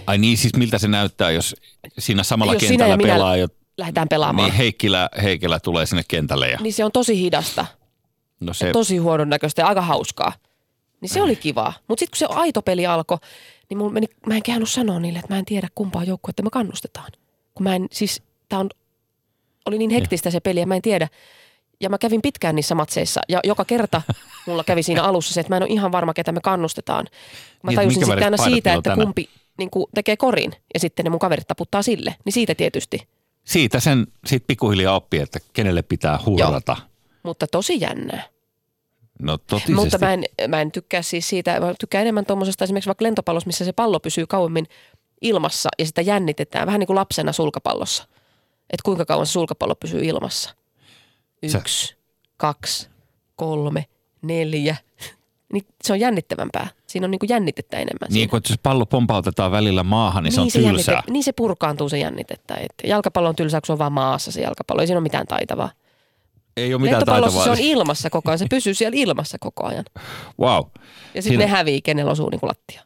[0.08, 1.56] Ai niin, siis miltä se näyttää, jos
[2.00, 4.50] siinä samalla Jos sinä kentällä ja minä pelaa, jo, Lähdetään pelaamaan.
[4.50, 7.66] niin Heikkilä, Heikkilä tulee sinne kentälle ja Niin se on tosi hidasta.
[8.39, 10.34] no se, tosi huonon näköistä ja aika hauskaa.
[11.02, 11.74] Niin se oli kivaa.
[11.88, 13.18] Mutta sitten kun se aito peli alkoi,
[13.70, 16.49] niin mulla meni, mä en käynyt sanoa niille, että mä en tiedä kumpaa joukkuetta me
[16.49, 17.11] kannustetaan.
[17.53, 18.70] Kun mä en, siis tää on,
[19.66, 21.07] oli niin hektistä se peli ja mä en tiedä.
[21.82, 24.01] Ja mä kävin pitkään niissä matseissa ja joka kerta
[24.47, 27.05] mulla kävi siinä alussa se, että mä en ole ihan varma, ketä me kannustetaan.
[27.63, 29.07] Mä Niin, tajusin minkä sitten aina siitä, että tänään?
[29.07, 32.16] kumpi niin kuin tekee korin ja sitten ne mun kaverit taputtaa sille.
[32.26, 33.07] Niin siitä tietysti.
[33.43, 36.78] siitä sen sit pikkuhiljaa oppii, että kenelle pitää hurrata.
[37.24, 38.24] Mutta tosi jännää.
[39.20, 39.74] No totisesti.
[39.74, 43.47] Mutta mä en, mä en tykkää siis siitä, mä tykkään enemmän tuommoisesta esimerkiksi vaikka lentopallossa,
[43.47, 44.66] missä se pallo pysyy kauemmin
[45.22, 48.03] ilmassa ja sitä jännitetään, vähän niin kuin lapsena sulkapallossa.
[48.70, 50.49] Että kuinka kauan se sulkapallo pysyy ilmassa.
[51.47, 51.95] Sä- Yksi,
[52.38, 52.89] kaksi,
[53.36, 53.86] kolme,
[54.22, 54.76] neljä.
[55.53, 56.68] Niin se on jännittävämpää.
[56.88, 58.09] Siinä on niin kuin jännitettä enemmän.
[58.09, 60.93] Niin kuin, jos pallo pompautetaan välillä maahan, niin, se on tylsää.
[60.93, 62.55] jännite, niin se purkaantuu se jännitettä.
[62.55, 64.82] Et jalkapallo on tylsää, kun se on vaan maassa se jalkapallo.
[64.82, 65.70] Ei siinä ole mitään taitavaa.
[66.58, 67.43] Ei ole mitään taitavaa.
[67.43, 68.39] se on ilmassa koko ajan.
[68.39, 69.86] Se pysyy siellä ilmassa koko ajan.
[70.39, 70.58] wow.
[70.58, 72.82] Ja sitten Siinä- ne hävii, kenellä osuu niin kuin lattia.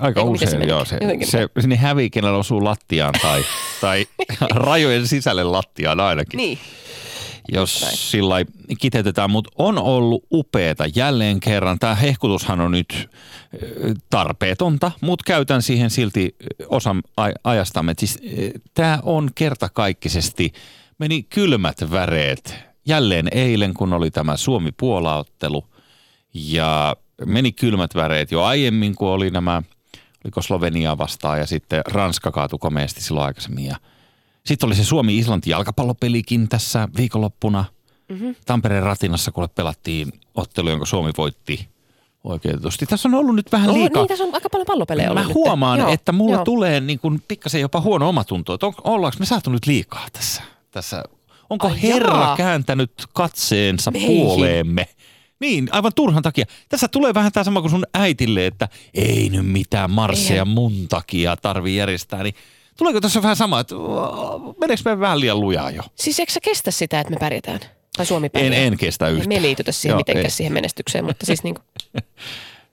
[0.00, 0.68] Aika se usein, meni?
[0.70, 0.84] joo.
[0.84, 3.44] Se, Jotenkin se, se niin hävii, kenellä osuu lattiaan tai,
[3.80, 4.06] tai
[4.50, 6.38] rajojen sisälle lattiaan ainakin.
[6.38, 6.58] Niin.
[7.52, 7.96] jos näin.
[7.96, 8.36] sillä
[8.80, 11.78] kiteytetään, mutta on ollut upeeta jälleen kerran.
[11.78, 13.08] Tämä hehkutushan on nyt
[13.62, 17.94] ö, tarpeetonta, mutta käytän siihen silti ö, osan aj- ajastamme.
[17.98, 18.18] Siis,
[18.74, 20.52] tämä on kertakaikkisesti,
[20.98, 22.54] meni kylmät väreet
[22.86, 25.64] jälleen eilen, kun oli tämä Suomi-Puola-ottelu
[26.34, 29.62] ja meni kylmät väreet jo aiemmin, kun oli nämä,
[30.24, 33.76] oliko Slovenia vastaan ja sitten Ranska kaatui komeasti silloin aikaisemmin ja
[34.46, 37.64] sitten oli se Suomi-Islanti jalkapallopelikin tässä viikonloppuna.
[38.08, 38.34] Mm-hmm.
[38.46, 41.68] Tampereen ratinassa, kun pelattiin ottelu, jonka Suomi voitti
[42.24, 42.86] oikeutetusti.
[42.86, 44.02] Tässä on ollut nyt vähän Oh, liikaa.
[44.02, 45.34] niin, tässä on aika paljon pallopelejä ollut Mä nyt.
[45.34, 46.44] huomaan, Joo, että mulla joo.
[46.44, 48.54] tulee niin kuin pikkasen jopa huono omatunto.
[48.54, 50.42] Että on, ollaanko me saatu nyt liikaa tässä?
[50.70, 51.04] tässä?
[51.50, 52.36] Onko Ai Herra jaa.
[52.36, 54.08] kääntänyt katseensa Meihin.
[54.26, 54.88] puoleemme?
[55.40, 56.44] Niin, aivan turhan takia.
[56.68, 60.48] Tässä tulee vähän tämä sama kuin sun äitille, että ei nyt mitään marsseja Eihän.
[60.48, 62.22] mun takia tarvii järjestää.
[62.22, 62.34] Niin
[62.78, 65.82] tuleeko tässä vähän sama, että uh, meneekö me vähän liian lujaa jo?
[65.94, 67.60] Siis eikö sä kestä sitä, että me pärjätään?
[67.96, 68.54] Tai Suomi En, pärjää?
[68.54, 69.28] en kestä Ei yhtään.
[69.28, 70.30] me liitytä siihen Joo, mitenkään ei.
[70.30, 71.64] siihen menestykseen, mutta siis niin kuin,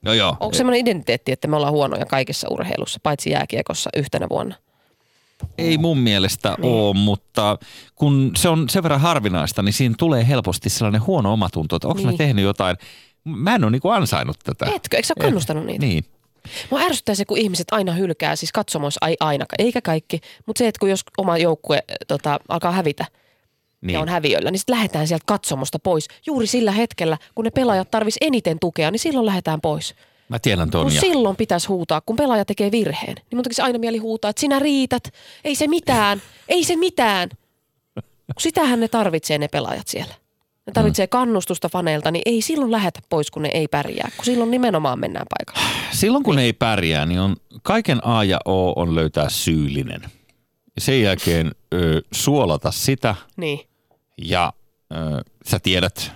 [0.02, 0.36] No joo.
[0.40, 4.54] onko semmoinen identiteetti, että me ollaan huonoja kaikissa urheilussa, paitsi jääkiekossa yhtenä vuonna?
[5.58, 6.72] Ei mun mielestä niin.
[6.72, 7.58] ole, mutta
[7.94, 11.98] kun se on sen verran harvinaista, niin siinä tulee helposti sellainen huono omatunto, että onko
[11.98, 12.10] niin.
[12.10, 12.76] mä tehnyt jotain.
[13.24, 14.66] Mä en ole niinku ansainnut tätä.
[14.66, 14.96] Etkö?
[14.96, 15.86] Eikö sä ole kannustanut niitä?
[15.86, 16.04] Niin.
[16.70, 20.68] Mua ärsyttää se, kun ihmiset aina hylkää, siis katsomoissa ai aina, eikä kaikki, mutta se,
[20.68, 23.04] että kun jos oma joukkue tota, alkaa hävitä
[23.80, 23.94] niin.
[23.94, 26.08] ja on häviöllä, niin sitten lähdetään sieltä katsomosta pois.
[26.26, 29.94] Juuri sillä hetkellä, kun ne pelaajat tarvis eniten tukea, niin silloin lähdetään pois.
[30.32, 30.84] Mä tiedän ton.
[30.84, 34.28] Kun Ja silloin pitäisi huutaa, kun pelaaja tekee virheen, niin mun tekisi aina mieli huutaa,
[34.30, 35.12] että sinä riität,
[35.44, 37.28] ei se mitään, ei se mitään.
[38.26, 40.14] Kun sitähän ne tarvitsee ne pelaajat siellä.
[40.66, 44.10] Ne tarvitsee kannustusta faneilta, niin ei silloin lähetä pois, kun ne ei pärjää.
[44.16, 45.68] Kun silloin nimenomaan mennään paikalle.
[45.92, 50.02] silloin kun ei pärjää, niin on, kaiken A ja O on löytää syyllinen.
[50.78, 53.60] Sen jälkeen ö, suolata sitä Niin.
[54.18, 54.52] ja
[54.92, 54.96] ö,
[55.46, 56.12] sä tiedät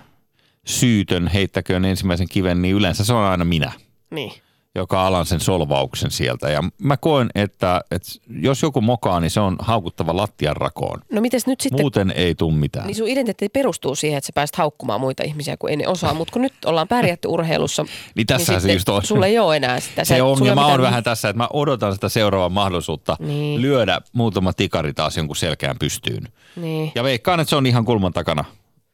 [0.66, 3.72] syytön heittäköön ensimmäisen kiven, niin yleensä se on aina minä.
[4.10, 4.32] Niin.
[4.74, 6.48] joka alan sen solvauksen sieltä.
[6.50, 11.00] Ja mä koen, että, että jos joku mokaa, niin se on haukuttava lattian rakoon.
[11.12, 12.86] No mites nyt sitten, Muuten ei tule mitään.
[12.86, 16.14] niin sun identiteetti perustuu siihen, että sä pääst haukkumaan muita ihmisiä, kun ei ne osaa.
[16.14, 17.84] Mutta kun nyt ollaan pärjätty urheilussa,
[18.16, 19.04] Niin tässähän se sitten just on.
[19.06, 20.04] sulla ei ole enää sitä.
[20.04, 23.16] Se sulla ei ole ongelma on mitään- vähän tässä, että mä odotan sitä seuraavaa mahdollisuutta
[23.20, 23.62] Niin.
[23.62, 26.28] lyödä muutama tikari taas jonkun selkään pystyyn.
[26.56, 26.92] Niin.
[26.94, 28.44] Ja veikkaan, että se on ihan kulman takana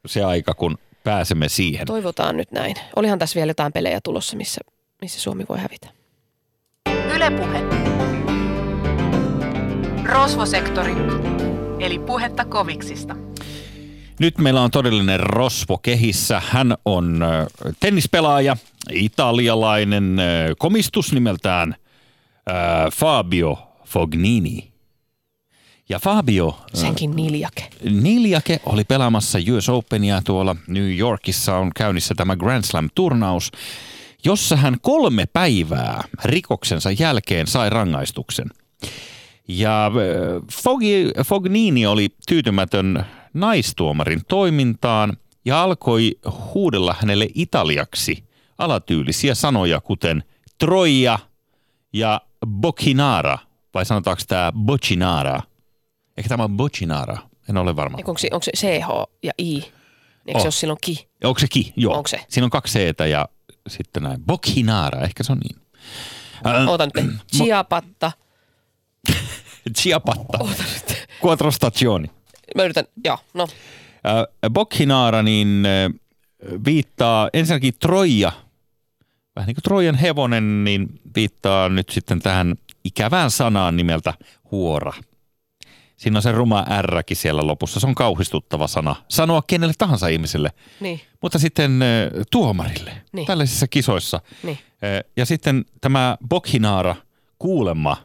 [0.06, 1.86] se aika, kun pääsemme siihen.
[1.86, 2.76] Toivotaan nyt näin.
[2.96, 4.60] Olihan tässä vielä jotain pelejä tulossa, missä,
[5.03, 5.88] missä Suomi voi hävitä.
[7.14, 7.61] Ylepuhe.
[10.05, 10.92] Rosvosektori,
[11.80, 13.16] eli puhetta koviksista.
[14.18, 16.42] Nyt meillä on todellinen rosvo kehissä.
[16.46, 17.24] Hän on
[17.80, 18.57] tennispelaaja,
[18.90, 20.16] italialainen
[20.59, 21.74] komistus nimeltään
[22.94, 24.72] Fabio Fognini.
[25.88, 27.70] Ja Fabio Senkin niljake.
[27.90, 33.50] Niljake oli pelaamassa US Openia tuolla New Yorkissa on käynnissä tämä Grand Slam-turnaus,
[34.24, 38.46] jossa hän kolme päivää rikoksensa jälkeen sai rangaistuksen.
[39.48, 39.92] Ja äh,
[40.62, 43.04] Foggi, Fognini oli tyytymätön
[43.34, 46.12] naistuomarin toimintaan ja alkoi
[46.54, 48.24] huudella hänelle italiaksi
[48.58, 50.24] alatyylisiä sanoja, kuten
[50.58, 51.18] Troja
[51.92, 53.38] ja Bochinara,
[53.74, 55.40] vai sanotaanko tämä Bochinara?
[56.16, 57.18] Ehkä tämä on Bochinara,
[57.48, 57.98] en ole varma.
[57.98, 58.86] Onko se, onko se CH
[59.22, 59.54] ja I?
[60.26, 60.40] Eikö Oh.
[60.40, 61.08] se ole silloin ki?
[61.24, 61.72] Onko se ki?
[61.76, 61.96] Joo.
[61.96, 62.20] Onko se?
[62.28, 63.28] Siinä on kaksi seetä ja
[63.68, 64.24] sitten näin.
[64.26, 65.62] Bochinara, ehkä se on niin.
[66.46, 67.16] Äh, Oota nyt.
[67.36, 68.12] Chiapatta.
[69.78, 70.38] Ciapatta.
[71.24, 72.10] Quattro stagioni.
[72.56, 73.48] Mä yritän, joo, no.
[74.06, 76.00] Äh, Bochinara niin äh,
[76.64, 78.32] viittaa ensinnäkin Troja,
[79.36, 82.54] vähän niin kuin Trojan hevonen, niin viittaa nyt sitten tähän
[82.84, 84.14] ikävään sanaan nimeltä
[84.50, 84.92] huora.
[85.97, 87.80] Siinä on se ruma ärräkin siellä lopussa.
[87.80, 88.95] Se on kauhistuttava sana.
[89.09, 90.51] Sanoa kenelle tahansa ihmiselle.
[90.80, 91.88] Niin, Mutta sitten äh,
[92.30, 93.26] tuomarille Niin.
[93.26, 94.20] tällaisissa kisoissa.
[94.43, 94.59] niin.
[94.84, 96.97] Äh, Ja sitten tämä Bokhinaara
[97.38, 97.97] kuulemma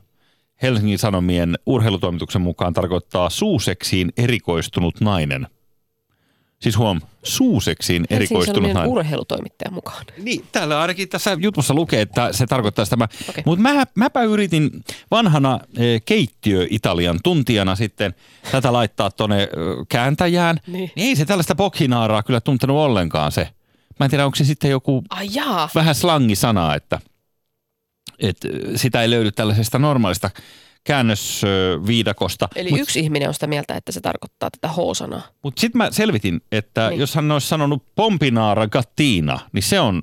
[0.62, 5.48] Helsingin Sanomien urheilutoimituksen mukaan tarkoittaa suuseksiin erikoistunut nainen.
[6.62, 8.92] Siis huom, suuseksiin erikoistunut nainen.
[8.92, 10.06] urheilutoimittaja mukaan.
[10.18, 13.08] Niin, täällä ainakin tässä jutussa lukee, että se tarkoittaa tämä.
[13.30, 13.44] Okei.
[13.46, 14.70] Mutta mä, mäpä yritin
[15.12, 18.16] vanhana eh, keittiö-Italian tuntijana sitten
[18.52, 19.50] tätä laittaa tuonne eh,
[19.90, 20.60] kääntäjään.
[20.68, 20.92] Niin.
[20.96, 23.50] Niin ei se tällaista bokhinaaraa kyllä tuntenut ollenkaan se.
[24.00, 25.70] Mä en tiedä, onko se sitten joku Ai jaa.
[25.76, 27.00] vähän slangisana, että,
[28.20, 30.30] että sitä ei löydy tällaisesta normaalista
[30.88, 32.48] käännösviidakosta.
[32.56, 35.22] Eli Mut- yksi ihminen on sitä mieltä, että se tarkoittaa tätä H-sanaa.
[35.44, 37.00] mutta sitten mä selvitin, että niin.
[37.00, 40.02] Jos hän olisi sanonut Pompinaara Gattina, niin se on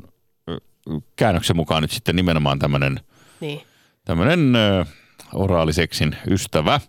[1.17, 3.01] käännöksen mukaan nyt sitten nimenomaan tämmöinen
[3.41, 3.61] Niin.
[4.57, 4.85] ö,
[5.33, 6.81] oraaliseksin ystävä.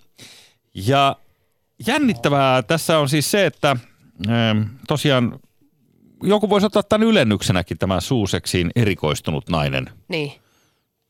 [0.73, 1.15] Ja
[1.87, 3.75] jännittävää tässä on siis se, että
[4.27, 4.29] ö,
[4.87, 5.39] tosiaan
[6.23, 9.89] joku voisi ottaa tämän ylennyksenäkin tämä suuseksiin erikoistunut nainen.
[10.07, 10.31] Niin.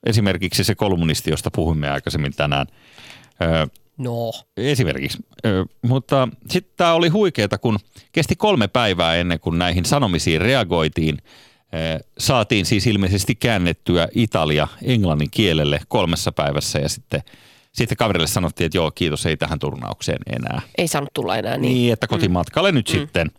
[0.05, 2.67] Esimerkiksi se kolmunisti, josta puhuimme aikaisemmin tänään.
[3.41, 4.31] Ö, No.
[4.57, 5.17] Esimerkiksi.
[5.45, 7.79] Ö, mutta sitten tämä oli huikeeta, kun
[8.11, 11.17] kesti kolme päivää ennen kuin näihin sanomisiin reagoitiin.
[11.97, 17.21] Ö, Saatiin siis ilmeisesti käännettyä Italia englannin kielelle kolmessa päivässä ja sitten,
[17.71, 20.61] sitten kaverille sanottiin, että joo, kiitos, ei tähän turnaukseen enää.
[20.77, 21.93] Ei saanut tulla enää Niin, niin.
[21.93, 22.75] että kotimatkalle mm.
[22.75, 23.31] nyt sitten.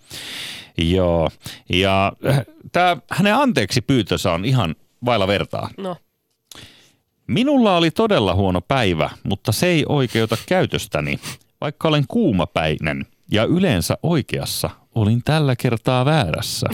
[0.79, 1.31] Joo,
[1.69, 2.12] ja
[2.73, 5.71] tämä hänen anteeksi pyytönsä on ihan vailla vertaa.
[5.79, 5.97] No.
[7.27, 11.18] Minulla oli todella huono päivä, mutta se ei oikeuta käytöstäni.
[11.61, 16.66] Vaikka olen kuumapäinen ja yleensä oikeassa, olin tällä kertaa väärässä.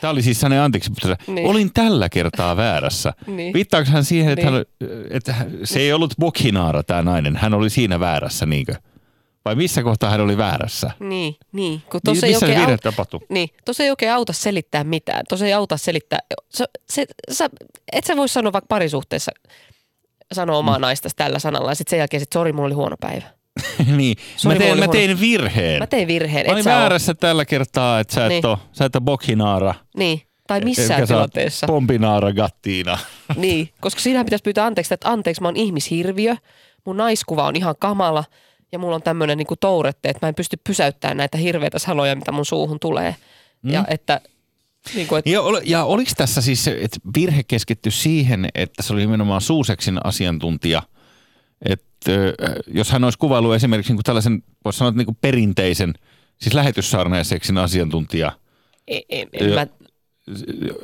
[0.00, 0.90] Tämä oli siis hänen anteeksi,
[1.26, 1.48] Niin.
[1.48, 3.12] olin tällä kertaa väärässä.
[3.26, 3.54] Niin.
[3.54, 4.54] Viittaako hän siihen, että, Niin.
[4.54, 4.64] hän,
[5.10, 5.34] että
[5.64, 8.74] se ei ollut Bokhinaara tämä nainen, hän oli siinä väärässä, niinkö?
[9.48, 10.90] Vai missä kohtaa hän oli väärässä?
[11.00, 11.82] Niin, niin.
[11.90, 13.20] Kun Mi- tossa ei missä virhe auta, tapahtui?
[13.28, 15.22] niin, tossa ei oikein auta selittää mitään.
[15.28, 16.18] Tossa ei auta selittää.
[16.48, 17.48] Se, se, sä,
[17.92, 19.32] et sä voi sanoa vaikka parisuhteessa
[20.32, 20.82] sanoa omaa mm.
[20.82, 23.24] naista tällä sanalla ja sitten sen jälkeen, että sori, mulla oli huono päivä.
[23.96, 24.16] niin.
[24.18, 25.78] Mä, Sori, mulla tein, mä huono- tein virheen.
[25.82, 26.46] Mä tein virheen.
[26.46, 28.46] Mä olin väärässä tällä kertaa, että sä et, Niin.
[28.46, 29.74] oo, sä et ole Bokhinaara.
[29.96, 30.22] Niin.
[30.46, 31.66] Tai missään sä oot tilanteessa.
[31.66, 32.98] Pompinaara Gattiina.
[33.36, 36.36] Niin, koska siinähän pitäisi pyytää anteeksi, että anteeksi, mä oon ihmishirviö,
[36.84, 38.24] mun naiskuva on ihan kamala
[38.72, 42.32] ja mulla on tämmöinen niinku tourette, että mä en pysty pysäyttämään näitä hirveitä sanoja, mitä
[42.32, 43.16] mun suuhun tulee.
[43.62, 43.70] Mm.
[43.72, 44.20] Ja että,
[44.94, 49.00] niinku, et, Ja, ol- ja oliko tässä siis, että virhe keskitty siihen, että se oli
[49.00, 50.82] nimenomaan suuseksin asiantuntija,
[51.68, 52.10] että
[52.74, 55.94] jos hän olisi kuvaillut esimerkiksi niin tällaisen, voisi sanoa, niin perinteisen,
[56.38, 58.32] siis lähetyssaarnaajaseksin asiantuntija,
[58.88, 59.66] en, en, en, Ja- mä,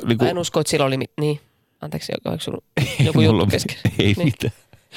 [0.07, 1.41] niin mä en usko, että sillä oli, mit- niin,
[1.81, 2.45] anteeksi, oliko
[3.05, 3.77] joku juttu kesken?
[3.99, 4.25] Ei Niin.
[4.25, 4.53] mitään.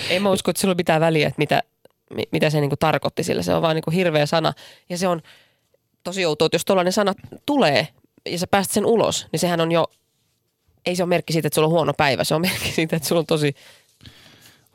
[0.10, 1.77] Ei mä usko, että sillä on mitään väliä, että mitä, mi-
[2.32, 3.41] mitä se niinku tarkoitti sillä.
[3.43, 4.53] Se on vaan niinku hirveä sana.
[4.89, 5.22] Ja se on
[6.03, 7.14] tosi outoa, että jos tuollainen sana
[7.45, 7.88] tulee
[8.30, 9.86] ja sä pääst sen ulos, niin sehän on jo
[10.86, 12.24] ei se ole merkki siitä, että sulla on huono päivä.
[12.24, 13.53] Se on merkki siitä, että sulla on tosi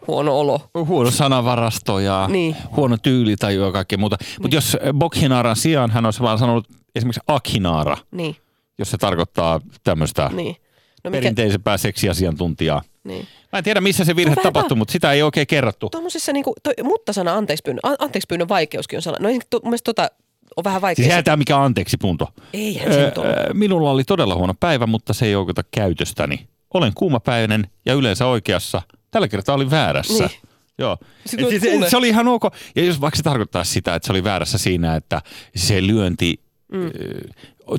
[0.07, 0.61] huono olo.
[0.87, 2.57] Huono sanavarasto ja Niin.
[2.77, 4.17] huono tyyli tai ja kaikkea muuta.
[4.41, 8.37] Mutta jos Bokhinaaran sijaan hän olisi vaan sanonut esimerkiksi Akhinaara, Niin,
[8.79, 10.57] jos se tarkoittaa tämmöistä niin.
[11.05, 12.83] No mikä, perinteisempää seksiasiantuntijaa.
[13.05, 13.27] niin.
[13.53, 15.91] Mä en tiedä, missä se virhe No tapahtui, mutta sitä ei oikein kerrottu.
[15.91, 19.17] Tuommoisessa niinku, toi, mutta-sana anteeksi pyynnön, an, anteeksi pyynnön vaikeuskin on sana.
[19.21, 20.11] No to, mun mielestä tota
[20.57, 21.05] on vähän vaikea.
[21.05, 22.29] Siis tämä mikä anteeksi punto.
[22.53, 23.29] Eihän se nyt ole.
[23.29, 26.49] Öö, Minulla oli todella huono päivä, mutta se ei oikeuta käytöstäni.
[26.75, 28.83] Olen kuumapäinen ja yleensä oikeassa.
[29.11, 30.27] Tällä kertaa olin väärässä.
[30.27, 30.39] Niin.
[30.79, 30.97] Joo.
[31.27, 32.43] Sitten Et siis, kuule- se oli ihan ok.
[32.77, 35.23] Ja jos vaikka se tarkoittaa sitä, että se oli väärässä siinä, että
[35.57, 36.41] se lyönti,
[36.73, 36.91] mm.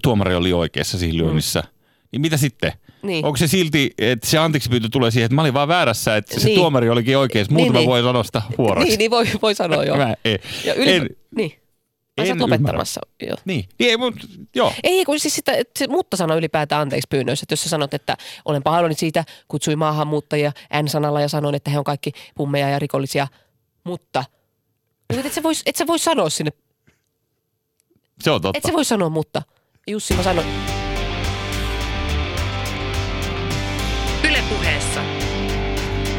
[0.04, 1.64] tuomari oli oikeassa siinä lyönnissä,
[2.12, 2.72] niin mitä sitten?
[3.04, 3.26] Niin.
[3.26, 6.39] Onko se silti, että se anteeksi pyyntö tulee siihen, että mä olin vaan väärässä, että
[6.39, 6.60] se Niin.
[6.60, 7.54] tuomari olikin oikeassa.
[7.56, 7.89] Niin, mä niin.
[7.89, 8.88] voin sanoa sitä huoroksi.
[8.89, 9.97] Niin, niin voi, voi sanoa joo.
[9.97, 11.51] Mä en, Ja yli, en, niin.
[12.18, 13.01] Ai en lopettamassa.
[13.28, 13.38] Joo.
[13.45, 14.16] niin, niin ei, mut,
[14.56, 14.74] joo.
[14.84, 17.43] Ei, kun siis sitä, että se mutta-sana ylipäätään anteeksi pyynnöissä.
[17.43, 20.51] Että jos sä sanot, että olen pahoillani siitä, kutsui maahanmuuttajia
[20.84, 23.28] N-sanalla ja sanoin, että he on kaikki pummeja ja rikollisia,
[23.84, 24.24] mutta
[25.14, 26.51] Niin, et sä vois, et sä voi sanoa sinne,
[28.24, 28.58] Se on totta.
[28.58, 29.41] et sä voi sanoa mutta.
[29.88, 30.45] Jussi, mä sanon,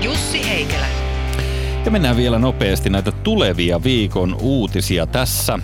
[0.04, 0.86] Jussi Heikelä.
[1.84, 5.58] Ja mennään vielä nopeasti näitä tulevia viikon uutisia tässä.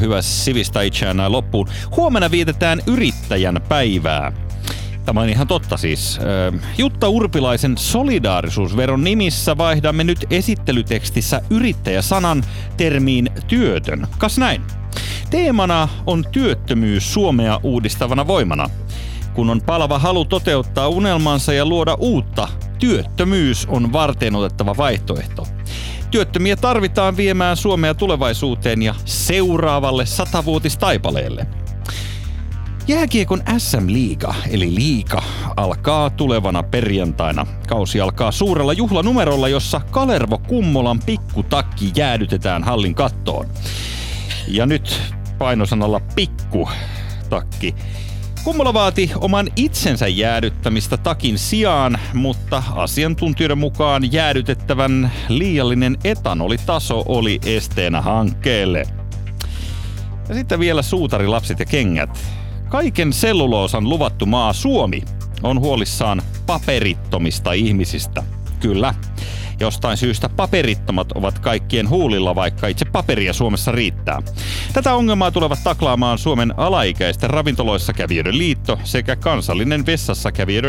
[0.00, 1.68] Hyvä sivistä itseään loppuun.
[1.96, 4.32] Huomenna vietetään yrittäjän päivää.
[5.04, 6.18] Tämä on ihan totta siis.
[6.78, 12.42] Jutta Urpilaisen solidaarisuusveron nimissä vaihdamme nyt esittelytekstissä yrittäjäsanan
[12.76, 14.06] termiin työtön.
[14.18, 14.62] Kas näin?
[15.30, 18.70] Teemana on työttömyys Suomea uudistavana voimana.
[19.34, 22.48] Kun on palava halu toteuttaa unelmansa ja luoda uutta,
[22.84, 25.46] työttömyys on varten otettava vaihtoehto.
[26.10, 31.46] Työttömiä tarvitaan viemään Suomea tulevaisuuteen ja seuraavalle satavuotistaipaleelle.
[32.88, 35.22] Jääkiekon SM-liiga, eli liiga,
[35.56, 37.46] alkaa tulevana perjantaina.
[37.68, 43.46] Kausi alkaa suurella juhlanumerolla, jossa Kalervo Kummolan pikkutakki jäädytetään hallin kattoon.
[44.48, 45.00] Ja nyt
[45.38, 46.68] painosanalla pikku
[47.30, 47.74] takki.
[48.44, 58.00] Kummola vaati oman itsensä jäädyttämistä takin sijaan, mutta asiantuntijoiden mukaan jäädytettävän liiallinen etanolitaso oli esteenä
[58.00, 58.84] hankkeelle.
[60.28, 62.18] Ja sitten vielä suutari, lapset ja kengät.
[62.68, 65.02] Kaiken selluloosan luvattu maa Suomi
[65.42, 68.22] on huolissaan paperittomista ihmisistä.
[68.60, 68.94] Kyllä.
[69.60, 74.22] Jostain syystä paperittomat ovat kaikkien huulilla, vaikka itse paperia Suomessa riittää.
[74.72, 80.68] Tätä ongelmaa tulevat taklaamaan Suomen alaikäisten ravintoloissa kävijöiden liitto sekä kansallinen vessassa kävijöiden